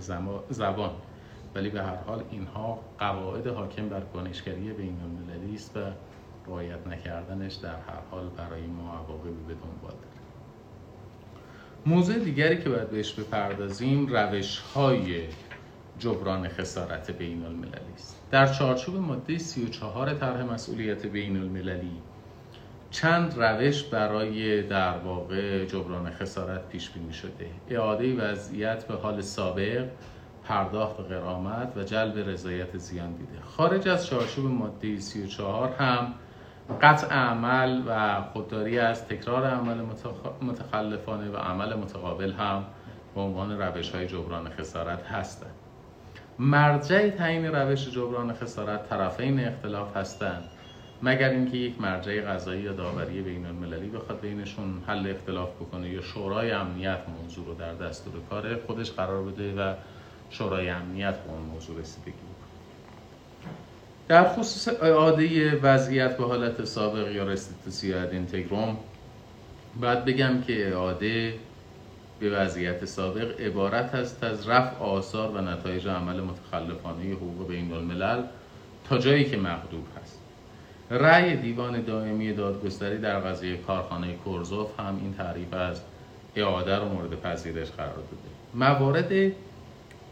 زما- 0.00 0.44
زبان. 0.50 0.90
ولی 1.54 1.70
به 1.70 1.82
هر 1.82 1.96
حال 1.96 2.22
اینها 2.30 2.78
قواعد 2.98 3.46
حاکم 3.46 3.88
بر 3.88 4.00
کنشگری 4.00 4.72
بین 4.72 4.96
المللی 5.00 5.54
است 5.54 5.76
و 5.76 5.80
رعایت 6.46 6.86
نکردنش 6.86 7.54
در 7.54 7.74
هر 7.74 8.00
حال 8.10 8.28
برای 8.28 8.66
ما 8.66 8.92
عواقبی 8.92 9.30
به 9.48 9.54
دنبال 9.54 9.90
داره. 9.90 10.16
موضوع 11.86 12.18
دیگری 12.18 12.62
که 12.62 12.68
باید 12.68 12.90
بهش 12.90 13.12
بپردازیم 13.12 14.06
روش 14.06 14.58
های 14.58 15.22
جبران 15.98 16.48
خسارت 16.48 17.10
بین 17.10 17.44
المللی 17.44 17.92
است. 17.94 18.22
در 18.30 18.46
چارچوب 18.46 18.96
ماده 18.96 19.38
34 19.38 20.14
طرح 20.14 20.42
مسئولیت 20.42 21.06
بین 21.06 21.36
المللی 21.36 22.02
چند 22.96 23.42
روش 23.42 23.82
برای 23.82 24.62
در 24.62 24.98
واقع 24.98 25.64
جبران 25.64 26.10
خسارت 26.10 26.68
پیش 26.68 26.90
بینی 26.90 27.12
شده. 27.12 27.50
اعاده 27.68 28.14
وضعیت 28.14 28.84
به 28.84 28.94
حال 28.94 29.20
سابق 29.20 29.84
پرداخت 30.44 31.00
قرامت 31.00 31.76
و 31.76 31.82
جلب 31.82 32.28
رضایت 32.28 32.76
زیان 32.76 33.12
دیده. 33.12 33.40
خارج 33.44 33.88
از 33.88 34.06
چارچوب 34.06 34.46
ماده 34.46 35.00
34 35.00 35.68
هم 35.68 36.14
قطع 36.82 37.14
عمل 37.14 37.82
و 37.86 38.22
خودداری 38.22 38.78
از 38.78 39.08
تکرار 39.08 39.46
عمل 39.46 39.76
متخلفانه 40.42 41.30
و 41.30 41.36
عمل 41.36 41.74
متقابل 41.74 42.32
هم 42.32 42.64
به 43.14 43.20
عنوان 43.20 43.58
روش 43.58 43.90
های 43.90 44.06
جبران 44.06 44.50
خسارت 44.50 45.06
هستند. 45.06 45.54
مرجع 46.38 47.10
تعیین 47.10 47.46
روش 47.46 47.88
جبران 47.88 48.32
خسارت 48.32 48.88
طرفین 48.88 49.40
اختلاف 49.40 49.96
هستند. 49.96 50.44
مگر 51.02 51.30
اینکه 51.30 51.56
یک 51.56 51.80
مرجع 51.80 52.20
قضایی 52.20 52.62
یا 52.62 52.72
داوری 52.72 53.22
بین 53.22 53.46
المللی 53.46 53.88
بخواد 53.88 54.20
بینشون 54.20 54.82
حل 54.86 55.10
اختلاف 55.10 55.48
بکنه 55.48 55.90
یا 55.90 56.02
شورای 56.02 56.50
امنیت 56.50 56.98
موضوع 57.22 57.46
رو 57.46 57.54
در 57.54 57.74
دستور 57.74 58.14
کار 58.30 58.56
خودش 58.66 58.90
قرار 58.90 59.22
بده 59.22 59.54
و 59.54 59.74
شورای 60.30 60.68
امنیت 60.68 61.14
به 61.14 61.30
اون 61.32 61.42
موضوع 61.42 61.80
رسیدگی 61.80 62.12
در 64.08 64.28
خصوص 64.28 64.68
اعاده 64.82 65.56
وضعیت 65.56 66.16
به 66.16 66.24
حالت 66.24 66.64
سابق 66.64 67.10
یا 67.10 67.24
رستیتوسیو 67.24 67.96
اد 67.96 68.12
اینتگروم 68.12 68.76
باید 69.80 70.04
بگم 70.04 70.40
که 70.46 70.68
اعاده 70.68 71.34
به 72.20 72.30
وضعیت 72.30 72.84
سابق 72.84 73.40
عبارت 73.40 73.94
است 73.94 74.24
از 74.24 74.48
رفع 74.48 74.76
آثار 74.76 75.30
و 75.30 75.40
نتایج 75.40 75.88
عمل 75.88 76.20
متخلفانه 76.20 77.12
حقوق 77.12 77.48
بین 77.48 77.72
الملل 77.72 78.22
تا 78.88 78.98
جایی 78.98 79.24
که 79.24 79.36
مقدور 79.36 79.84
هست. 80.02 80.25
رأی 80.90 81.36
دیوان 81.36 81.82
دائمی 81.82 82.32
دادگستری 82.32 82.98
در 82.98 83.18
قضیه 83.18 83.56
کارخانه 83.56 84.12
کورزوف 84.12 84.80
هم 84.80 84.98
این 85.02 85.14
تعریف 85.14 85.54
از 85.54 85.80
اعاده 86.36 86.76
رو 86.76 86.88
مورد 86.88 87.20
پذیرش 87.20 87.70
قرار 87.70 87.94
داده. 87.94 88.28
موارد 88.54 89.32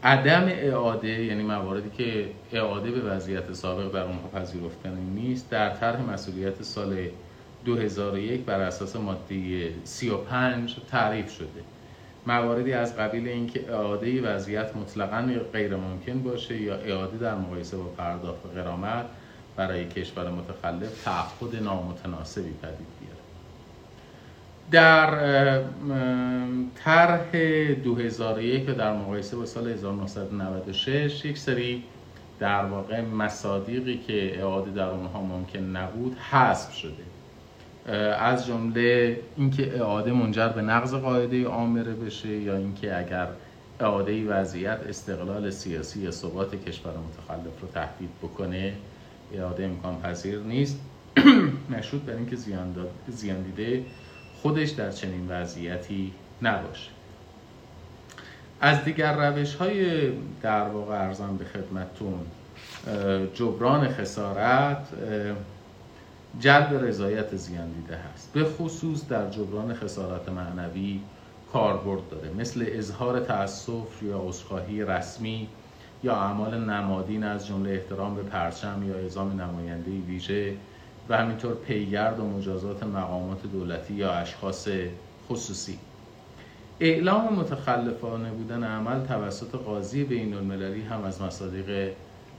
عدم 0.03 0.45
اعاده 0.47 1.23
یعنی 1.23 1.43
مواردی 1.43 1.89
که 1.97 2.29
اعاده 2.53 2.91
به 2.91 3.01
وضعیت 3.01 3.53
سابق 3.53 3.93
در 3.93 4.03
اونها 4.03 4.27
پذیرفتنی 4.27 5.05
نیست 5.15 5.49
در 5.49 5.69
طرح 5.69 6.01
مسئولیت 6.01 6.63
سال 6.63 6.97
2001 7.65 8.41
بر 8.41 8.59
اساس 8.59 8.95
ماده 8.95 9.69
35 9.83 10.75
تعریف 10.91 11.31
شده. 11.31 11.47
مواردی 12.27 12.73
از 12.73 12.97
قبیل 12.97 13.27
اینکه 13.27 13.71
اعاده 13.71 14.21
وضعیت 14.21 14.75
مطلقا 14.75 15.29
غیر 15.53 15.75
ممکن 15.75 16.23
باشه 16.23 16.61
یا 16.61 16.75
اعاده 16.75 17.17
در 17.17 17.35
مقایسه 17.35 17.77
با 17.77 17.83
پرداخت 17.83 18.55
غرامت 18.55 19.05
برای 19.55 19.89
کشور 19.89 20.29
متخلف 20.29 21.03
تعهد 21.03 21.63
نامتناسبی 21.63 22.53
پدید 22.61 22.87
بیاره. 22.99 23.15
در 24.71 25.61
طرح 26.75 27.31
2001 27.83 28.65
در 28.65 28.93
مقایسه 28.93 29.37
با 29.37 29.45
سال 29.45 29.67
1996 29.67 31.25
یک 31.25 31.37
سری 31.37 31.83
در 32.39 32.65
واقع 32.65 33.01
مصادیقی 33.01 33.97
که 34.07 34.39
اعاده 34.39 34.71
در 34.71 34.89
اونها 34.89 35.21
ممکن 35.21 35.59
نبود 35.59 36.17
حذف 36.17 36.73
شده. 36.73 37.03
از 38.19 38.47
جمله 38.47 39.19
اینکه 39.37 39.77
اعاده 39.77 40.11
منجر 40.13 40.47
به 40.47 40.61
نقض 40.61 40.93
قاعده 40.93 41.47
آمره 41.47 41.93
بشه 41.93 42.29
یا 42.29 42.57
اینکه 42.57 42.97
اگر 42.97 43.27
اعاده 43.79 44.25
وضعیت 44.25 44.79
استقلال 44.89 45.49
سیاسی 45.49 46.01
یا 46.01 46.11
ثبات 46.11 46.55
کشور 46.55 46.91
متخلف 46.91 47.61
رو 47.61 47.67
تهدید 47.67 48.09
بکنه 48.23 48.73
اعاده 49.33 49.65
امکان 49.65 50.01
پذیر 50.01 50.39
نیست. 50.39 50.79
مشروط 51.77 52.01
بر 52.01 52.13
اینکه 52.13 52.35
زیان, 52.35 52.75
زیان 53.07 53.41
دیده 53.41 53.85
خودش 54.41 54.69
در 54.69 54.91
چنین 54.91 55.27
وضعیتی 55.29 56.13
نباشه. 56.41 56.89
از 58.61 58.83
دیگر 58.83 59.15
روش 59.15 59.55
های 59.55 60.09
در 60.41 60.69
واقع 60.69 60.95
ارزم 60.95 61.37
به 61.37 61.45
خدمتتون 61.45 62.19
جبران 63.33 63.87
خسارت 63.87 64.87
جلب 66.39 66.85
رضایت 66.85 67.35
زیان 67.35 67.71
دیده 67.71 67.97
هست. 67.97 68.33
به 68.33 68.43
خصوص 68.43 69.07
در 69.07 69.29
جبران 69.29 69.73
خسارت 69.73 70.29
معنوی 70.29 70.99
کاربرد 71.53 72.09
داره 72.09 72.29
مثل 72.37 72.65
اظهار 72.67 73.19
تاسف 73.19 74.03
یا 74.03 74.19
عذرخواهی 74.19 74.83
رسمی 74.83 75.47
یا 76.05 76.15
اعمال 76.15 76.69
نمادین 76.69 77.23
از 77.23 77.47
جمله 77.47 77.71
احترام 77.71 78.15
به 78.15 78.23
پرچم 78.23 78.83
یا 78.89 78.95
اعزام 78.95 79.41
نماینده 79.41 79.91
ویژه 79.91 80.53
و 81.09 81.17
همینطور 81.17 81.55
پیگرد 81.55 82.19
و 82.19 82.25
مجازات 82.25 82.83
مقامات 82.83 83.43
دولتی 83.43 83.93
یا 83.93 84.11
اشخاص 84.11 84.67
خصوصی. 85.29 85.79
اعلام 86.79 87.33
متخلفانه 87.33 88.29
بودن 88.29 88.63
عمل 88.63 89.05
توسط 89.05 89.55
قاضی 89.55 90.03
بین 90.03 90.33
المللی 90.33 90.81
هم 90.81 91.03
از 91.03 91.21
مصادیق 91.21 91.93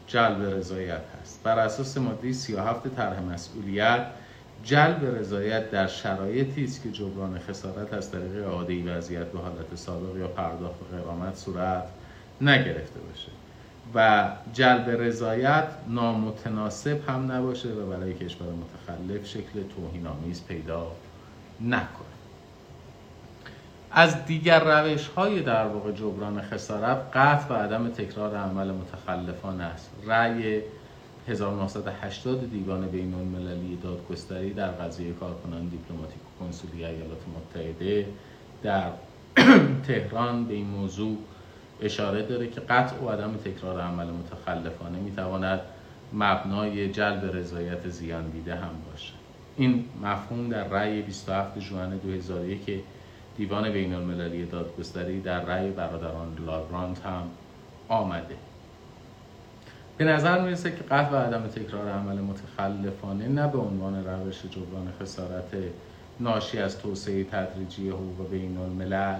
جلب 0.07 0.42
رضایت 0.42 1.02
هست. 1.22 1.40
بر 1.42 1.59
اساس 1.59 1.98
ماده 1.98 2.33
37 2.33 2.88
طرح 2.88 3.22
مسئولیت 3.22 4.07
جلب 4.64 5.16
رضایت 5.18 5.70
در 5.70 5.87
شرایطی 5.87 6.64
است 6.64 6.83
که 6.83 6.90
جبران 6.90 7.38
خسارت 7.38 7.94
از 7.94 8.11
طریق 8.11 8.46
اعاده 8.48 8.96
وضعیت 8.96 9.26
به 9.26 9.38
حالت 9.38 9.74
سابق 9.74 10.16
یا 10.16 10.29
پرداخت 10.29 10.81
قرامت 10.92 11.37
صورت 11.37 11.85
نگرفته 12.40 13.00
باشه. 13.00 13.36
و 13.94 14.29
جلب 14.53 14.90
رضایت 14.90 15.68
نامتناسب 15.88 17.09
هم 17.09 17.33
نباشه 17.33 17.68
و 17.68 17.90
برای 17.90 18.14
کشور 18.14 18.46
متخلف 18.46 19.27
شکل 19.27 19.62
توهینآمیز 19.77 20.46
پیدا 20.46 20.92
نکنه. 21.61 22.07
از 23.90 24.25
دیگر 24.25 24.64
روش 24.64 25.09
های 25.09 25.42
در 25.42 25.66
واقع 25.66 25.92
جبران 25.92 26.42
خسارت 26.42 26.99
قطع 27.14 27.55
و 27.55 27.57
عدم 27.59 27.88
تکرار 27.88 28.37
عمل 28.37 28.70
متخلفان 28.70 29.61
است. 29.61 29.90
رأی 30.07 30.62
1980 31.29 32.51
دیوان 32.51 32.88
بین 32.88 33.14
المللی 33.14 33.79
دادگستری 33.83 34.53
در 34.53 34.70
قضیه 34.70 35.12
کارکنان 35.12 35.68
دیپلماتیک 35.68 36.18
و 36.18 36.44
کنسولی 36.44 36.85
ایالات 36.85 37.20
متحده 37.37 38.07
در 38.62 38.90
تهران 39.87 40.44
به 40.44 40.55
این 40.55 40.66
موضوع 40.66 41.16
اشاره 41.83 42.23
داره 42.23 42.47
که 42.47 42.61
قطع 42.61 42.97
و 42.97 43.09
عدم 43.09 43.37
تکرار 43.37 43.81
عمل 43.81 44.07
متخلفانه 44.07 44.99
می‌تواند 44.99 45.61
مبنای 46.12 46.89
جلب 46.93 47.37
رضایت 47.37 47.89
زیان 47.89 48.31
دیده 48.31 48.55
هم 48.55 48.71
باشه. 48.91 49.12
این 49.57 49.85
مفهوم 50.03 50.49
در 50.49 50.69
رأی 50.69 51.03
27 51.03 51.61
ژوئن 51.61 51.97
2001 51.97 52.81
دیوان 53.37 53.73
بین 53.73 53.95
المللی 53.95 54.47
دادگستری 54.47 55.21
در 55.21 55.45
رأی 55.45 55.71
برادران 55.71 56.37
لاگرانت 56.47 57.07
هم 57.07 57.23
آمده. 57.89 58.37
به 59.97 60.05
نظر 60.05 60.43
می‌رسه 60.43 60.71
که 60.71 60.83
قطع 60.83 61.11
و 61.11 61.17
عدم 61.17 61.47
تکرار 61.47 61.89
عمل 61.89 62.19
متخلفانه 62.19 63.29
نه 63.29 63.49
به 63.49 63.59
عنوان 63.59 64.07
روش 64.07 64.43
جبران 64.43 64.93
خسارت 65.01 65.51
ناشی 66.20 66.59
از 66.59 66.79
توسعه 66.79 67.24
تدریجی 67.24 67.89
حقوق 67.89 68.31
بین 68.31 68.59
الملل 68.59 69.18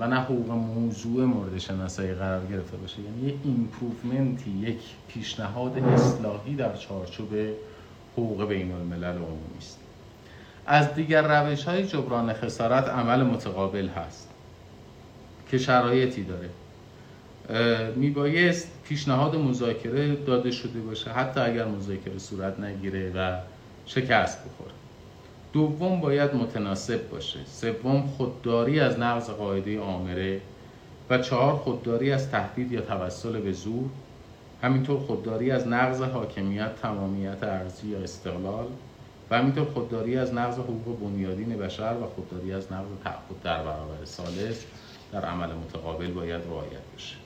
و 0.00 0.08
نه 0.08 0.20
حقوق 0.20 0.50
موضوعه 0.50 1.24
مورد 1.24 1.58
شناسایی 1.58 2.14
قرار 2.14 2.46
گرفته 2.46 2.76
باشه. 2.76 2.96
یعنی 3.02 3.28
یک 3.28 3.34
improvement 3.44 4.41
ی 4.41 4.50
یک 4.50 4.80
پیشنهاد 5.08 5.78
اصلاحی 5.78 6.54
در 6.54 6.76
چارچوب 6.76 7.28
حقوق 8.12 8.48
بین 8.48 8.72
الملل 8.72 9.16
عمومی 9.16 9.58
است. 9.58 9.78
از 10.66 10.94
دیگر 10.94 11.22
روش 11.22 11.64
های 11.64 11.86
جبران 11.86 12.32
خسارت 12.32 12.88
عمل 12.88 13.22
متقابل 13.22 13.88
هست 13.88 14.28
که 15.50 15.58
شرایطی 15.58 16.24
داره. 16.24 16.48
میبایست 17.96 18.68
پیشنهاد 18.84 19.36
مذاکره 19.36 20.16
داده 20.16 20.50
شده 20.50 20.80
باشه 20.80 21.10
حتی 21.10 21.40
اگر 21.40 21.64
مذاکره 21.64 22.18
صورت 22.18 22.60
نگیره 22.60 23.12
و 23.14 23.38
شکست 23.86 24.38
بخوره. 24.38 24.71
دوم 25.52 26.00
باید 26.00 26.34
متناسب 26.34 27.10
باشه. 27.10 27.38
سوم 27.46 28.02
خودداری 28.02 28.80
از 28.80 28.98
نقض 28.98 29.30
قاعده 29.30 29.80
آمره 29.80 30.40
و 31.10 31.18
چهار 31.18 31.52
خودداری 31.52 32.12
از 32.12 32.30
تهدید 32.30 32.72
یا 32.72 32.80
توسل 32.80 33.40
به 33.40 33.52
زور. 33.52 33.84
همینطور 34.62 35.00
خودداری 35.00 35.50
از 35.50 35.68
نقض 35.68 36.02
حاکمیت 36.02 36.76
تمامیت 36.82 37.42
ارزی 37.42 37.88
یا 37.88 37.98
استقلال. 37.98 38.66
و 39.30 39.38
همینطور 39.38 39.64
خودداری 39.64 40.16
از 40.16 40.34
نقض 40.34 40.58
حقوق 40.58 41.00
بنیادین 41.00 41.48
بشر 41.48 41.94
و 42.02 42.06
خودداری 42.06 42.52
از 42.52 42.72
نقض 42.72 42.88
تعهد 43.04 43.42
در 43.44 43.58
برابر 43.58 44.04
سالس 44.04 44.64
در 45.12 45.24
عمل 45.24 45.48
متقابل 45.52 46.10
باید 46.10 46.42
رعایت 46.42 46.82
بشه. 46.96 47.16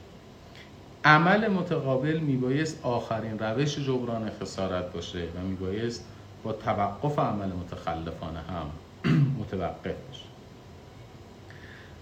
عمل 1.05 1.49
متقابل 1.49 2.19
میبایست 2.19 2.81
آخرین 2.83 3.39
روش 3.39 3.79
جبران 3.79 4.31
خسارت 4.41 4.93
باشه 4.93 5.19
و 5.19 5.41
میبایست 5.41 6.05
با 6.47 6.53
توقف 6.53 7.19
عمل 7.19 7.49
متخلفانه 7.49 8.39
هم 8.39 8.71
متوقف 9.41 9.87
بشه 9.87 10.25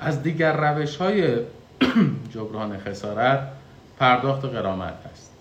از 0.01 0.23
دیگر 0.23 0.57
روش 0.57 0.97
های 0.97 1.37
جبران 2.35 2.79
خسارت 2.79 3.49
پرداخت 3.99 4.45
قرامت 4.45 4.95
است. 5.13 5.33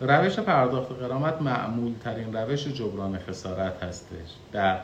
روش 0.00 0.38
پرداخت 0.38 0.92
قرامت 0.92 1.42
معمول 1.42 1.94
ترین 2.04 2.36
روش 2.36 2.66
جبران 2.68 3.18
خسارت 3.18 3.82
هستش. 3.82 4.34
در 4.52 4.80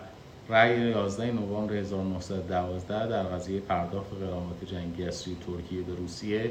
رأی 0.48 0.90
11 0.90 1.32
نوامبر 1.32 1.74
1912 1.74 3.06
در 3.06 3.22
قضیه 3.22 3.60
پرداخت 3.60 4.10
قرامت 4.20 4.64
جنگی 4.64 5.04
از 5.04 5.14
سوی 5.14 5.36
ترکیه 5.46 5.82
به 5.82 5.94
روسیه 5.94 6.50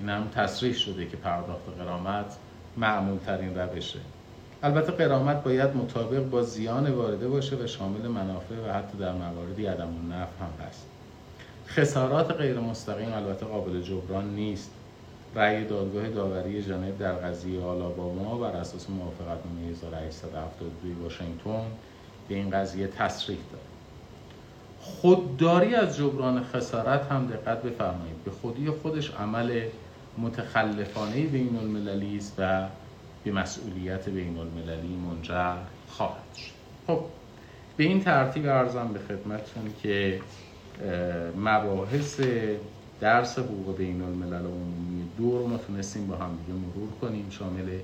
این 0.00 0.08
هم 0.08 0.28
تصریح 0.34 0.74
شده 0.74 1.06
که 1.06 1.16
پرداخت 1.16 1.68
قرامت 1.78 2.36
معمول 2.76 3.18
ترین 3.18 3.58
روشه. 3.58 3.98
البته 4.64 4.92
قرامت 4.92 5.42
باید 5.42 5.76
مطابق 5.76 6.22
با 6.30 6.42
زیان 6.42 6.90
وارده 6.90 7.28
باشه 7.28 7.56
و 7.56 7.66
شامل 7.66 8.08
منافع 8.08 8.54
و 8.54 8.72
حتی 8.72 8.98
در 8.98 9.12
مواردی 9.12 9.66
عدم 9.66 9.88
نفع 10.10 10.44
هم 10.44 10.66
هست. 10.68 10.86
خسارات 11.68 12.30
غیر 12.30 12.60
مستقیم 12.60 13.12
البته 13.12 13.46
قابل 13.46 13.80
جبران 13.80 14.34
نیست. 14.34 14.70
رأی 15.34 15.64
دادگاه 15.64 16.08
داوری 16.08 16.62
ژنو 16.62 16.96
در 16.98 17.12
قضیه 17.12 17.62
آلاباما 17.62 18.38
بر 18.38 18.56
اساس 18.56 18.90
موافقتنامه 18.90 19.70
1872 19.70 21.02
واشنگتن 21.02 21.64
به 22.28 22.34
این 22.34 22.50
قضیه 22.50 22.86
تصریح 22.86 23.38
داد. 23.52 23.60
خودداری 24.80 25.74
از 25.74 25.96
جبران 25.96 26.44
خسارت 26.44 27.06
هم 27.06 27.26
دقت 27.26 27.62
بفرمایید. 27.62 28.24
به 28.24 28.30
خودی 28.30 28.70
خودش 28.70 29.10
عمل 29.10 29.62
متخلفانه 30.18 31.26
بین 31.26 31.56
المللی 31.56 32.16
است 32.16 32.34
و 32.38 32.68
به 33.24 33.32
مسئولیت 33.32 34.08
بین 34.08 34.38
المللی 34.38 34.96
منجر 34.96 35.56
خواهد 35.88 36.34
شد. 36.36 36.52
خب 36.86 37.00
به 37.76 37.84
این 37.84 38.00
ترتیب 38.04 38.46
ارزم 38.46 38.90
به 38.92 38.98
خدمتتون 38.98 39.72
که 39.82 40.20
مباحث 41.36 42.20
درس 43.00 43.38
حقوق 43.38 43.76
بین 43.76 44.02
الملل 44.02 44.46
عمومی 44.46 45.08
دو 45.18 45.38
رو 45.38 45.46
ما 45.46 45.56
تونستیم 45.56 46.06
با 46.06 46.16
هم 46.16 46.38
دیگه 46.46 46.58
مرور 46.58 46.90
کنیم 47.00 47.26
شامل 47.30 47.78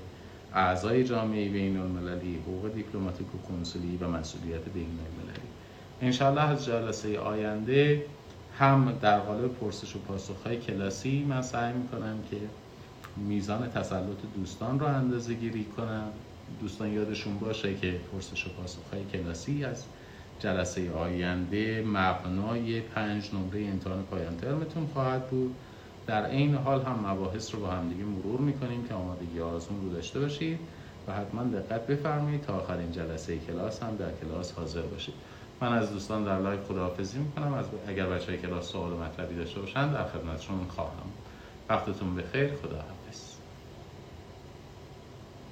اعضای 0.53 1.03
جامعه 1.03 1.49
بین 1.49 1.77
المللی 1.77 2.35
حقوق 2.35 2.73
دیپلماتیک 2.73 3.27
و 3.35 3.37
کنسولی 3.37 3.97
و 4.01 4.07
مسئولیت 4.07 4.69
بین 4.73 4.87
المللی 4.89 5.47
انشالله 6.01 6.49
از 6.49 6.65
جلسه 6.65 7.19
آینده 7.19 8.05
هم 8.57 8.93
در 9.01 9.19
قالب 9.19 9.53
پرسش 9.53 9.95
و 9.95 9.99
پاسخ 9.99 10.43
های 10.45 10.57
کلاسی 10.57 11.25
من 11.29 11.41
سعی 11.41 11.73
می‌کنم 11.73 12.17
که 12.31 12.37
میزان 13.15 13.69
تسلط 13.69 14.17
دوستان 14.35 14.79
رو 14.79 14.85
اندازه 14.85 15.33
گیری 15.33 15.65
کنم. 15.65 16.11
دوستان 16.61 16.91
یادشون 16.93 17.39
باشه 17.39 17.75
که 17.75 17.99
پرسش 18.11 18.47
و 18.47 18.49
پاسخ 18.49 18.79
های 18.93 19.03
کلاسی 19.05 19.63
از 19.63 19.83
جلسه 20.39 20.91
آینده 20.91 21.83
مبنای 21.87 22.81
پنج 22.81 23.29
نمره 23.33 23.65
امتحان 23.65 24.03
پایان 24.03 24.37
ترمتون 24.37 24.87
خواهد 24.87 25.29
بود. 25.29 25.55
در 26.07 26.29
این 26.29 26.55
حال 26.55 26.81
هم 26.81 27.07
مباحث 27.07 27.55
رو 27.55 27.61
با 27.61 27.67
همدیگه 27.67 28.03
مرور 28.03 28.39
می‌کنیم 28.39 28.87
که 28.87 28.93
آمادگی 28.93 29.39
آزمون 29.39 29.81
رو 29.81 29.93
داشته 29.93 30.19
باشید 30.19 30.59
و 31.07 31.13
حتما 31.13 31.43
دقت 31.43 31.87
بفرمایید 31.87 32.41
تا 32.41 32.53
آخرین 32.53 32.91
جلسه 32.91 33.37
کلاس 33.37 33.83
هم 33.83 33.95
در 33.95 34.11
کلاس 34.11 34.51
حاضر 34.51 34.81
باشید. 34.81 35.13
من 35.61 35.73
از 35.73 35.91
دوستان 35.91 36.23
در 36.23 36.39
live 36.39 36.63
خداحافظی 36.63 37.19
می‌کنم. 37.19 37.53
از 37.53 37.65
اگر 37.87 38.05
بچه 38.05 38.37
کلاس 38.37 38.71
سوال 38.71 38.91
و 38.91 38.97
مطلبی 38.97 39.35
داشته 39.35 39.59
باشن 39.59 39.93
در 39.93 40.05
خدمتشون 40.07 40.65
خواهم 40.67 41.09
وقتتون 41.69 42.15
بخیر. 42.15 42.55
خداحافظ. 42.55 42.98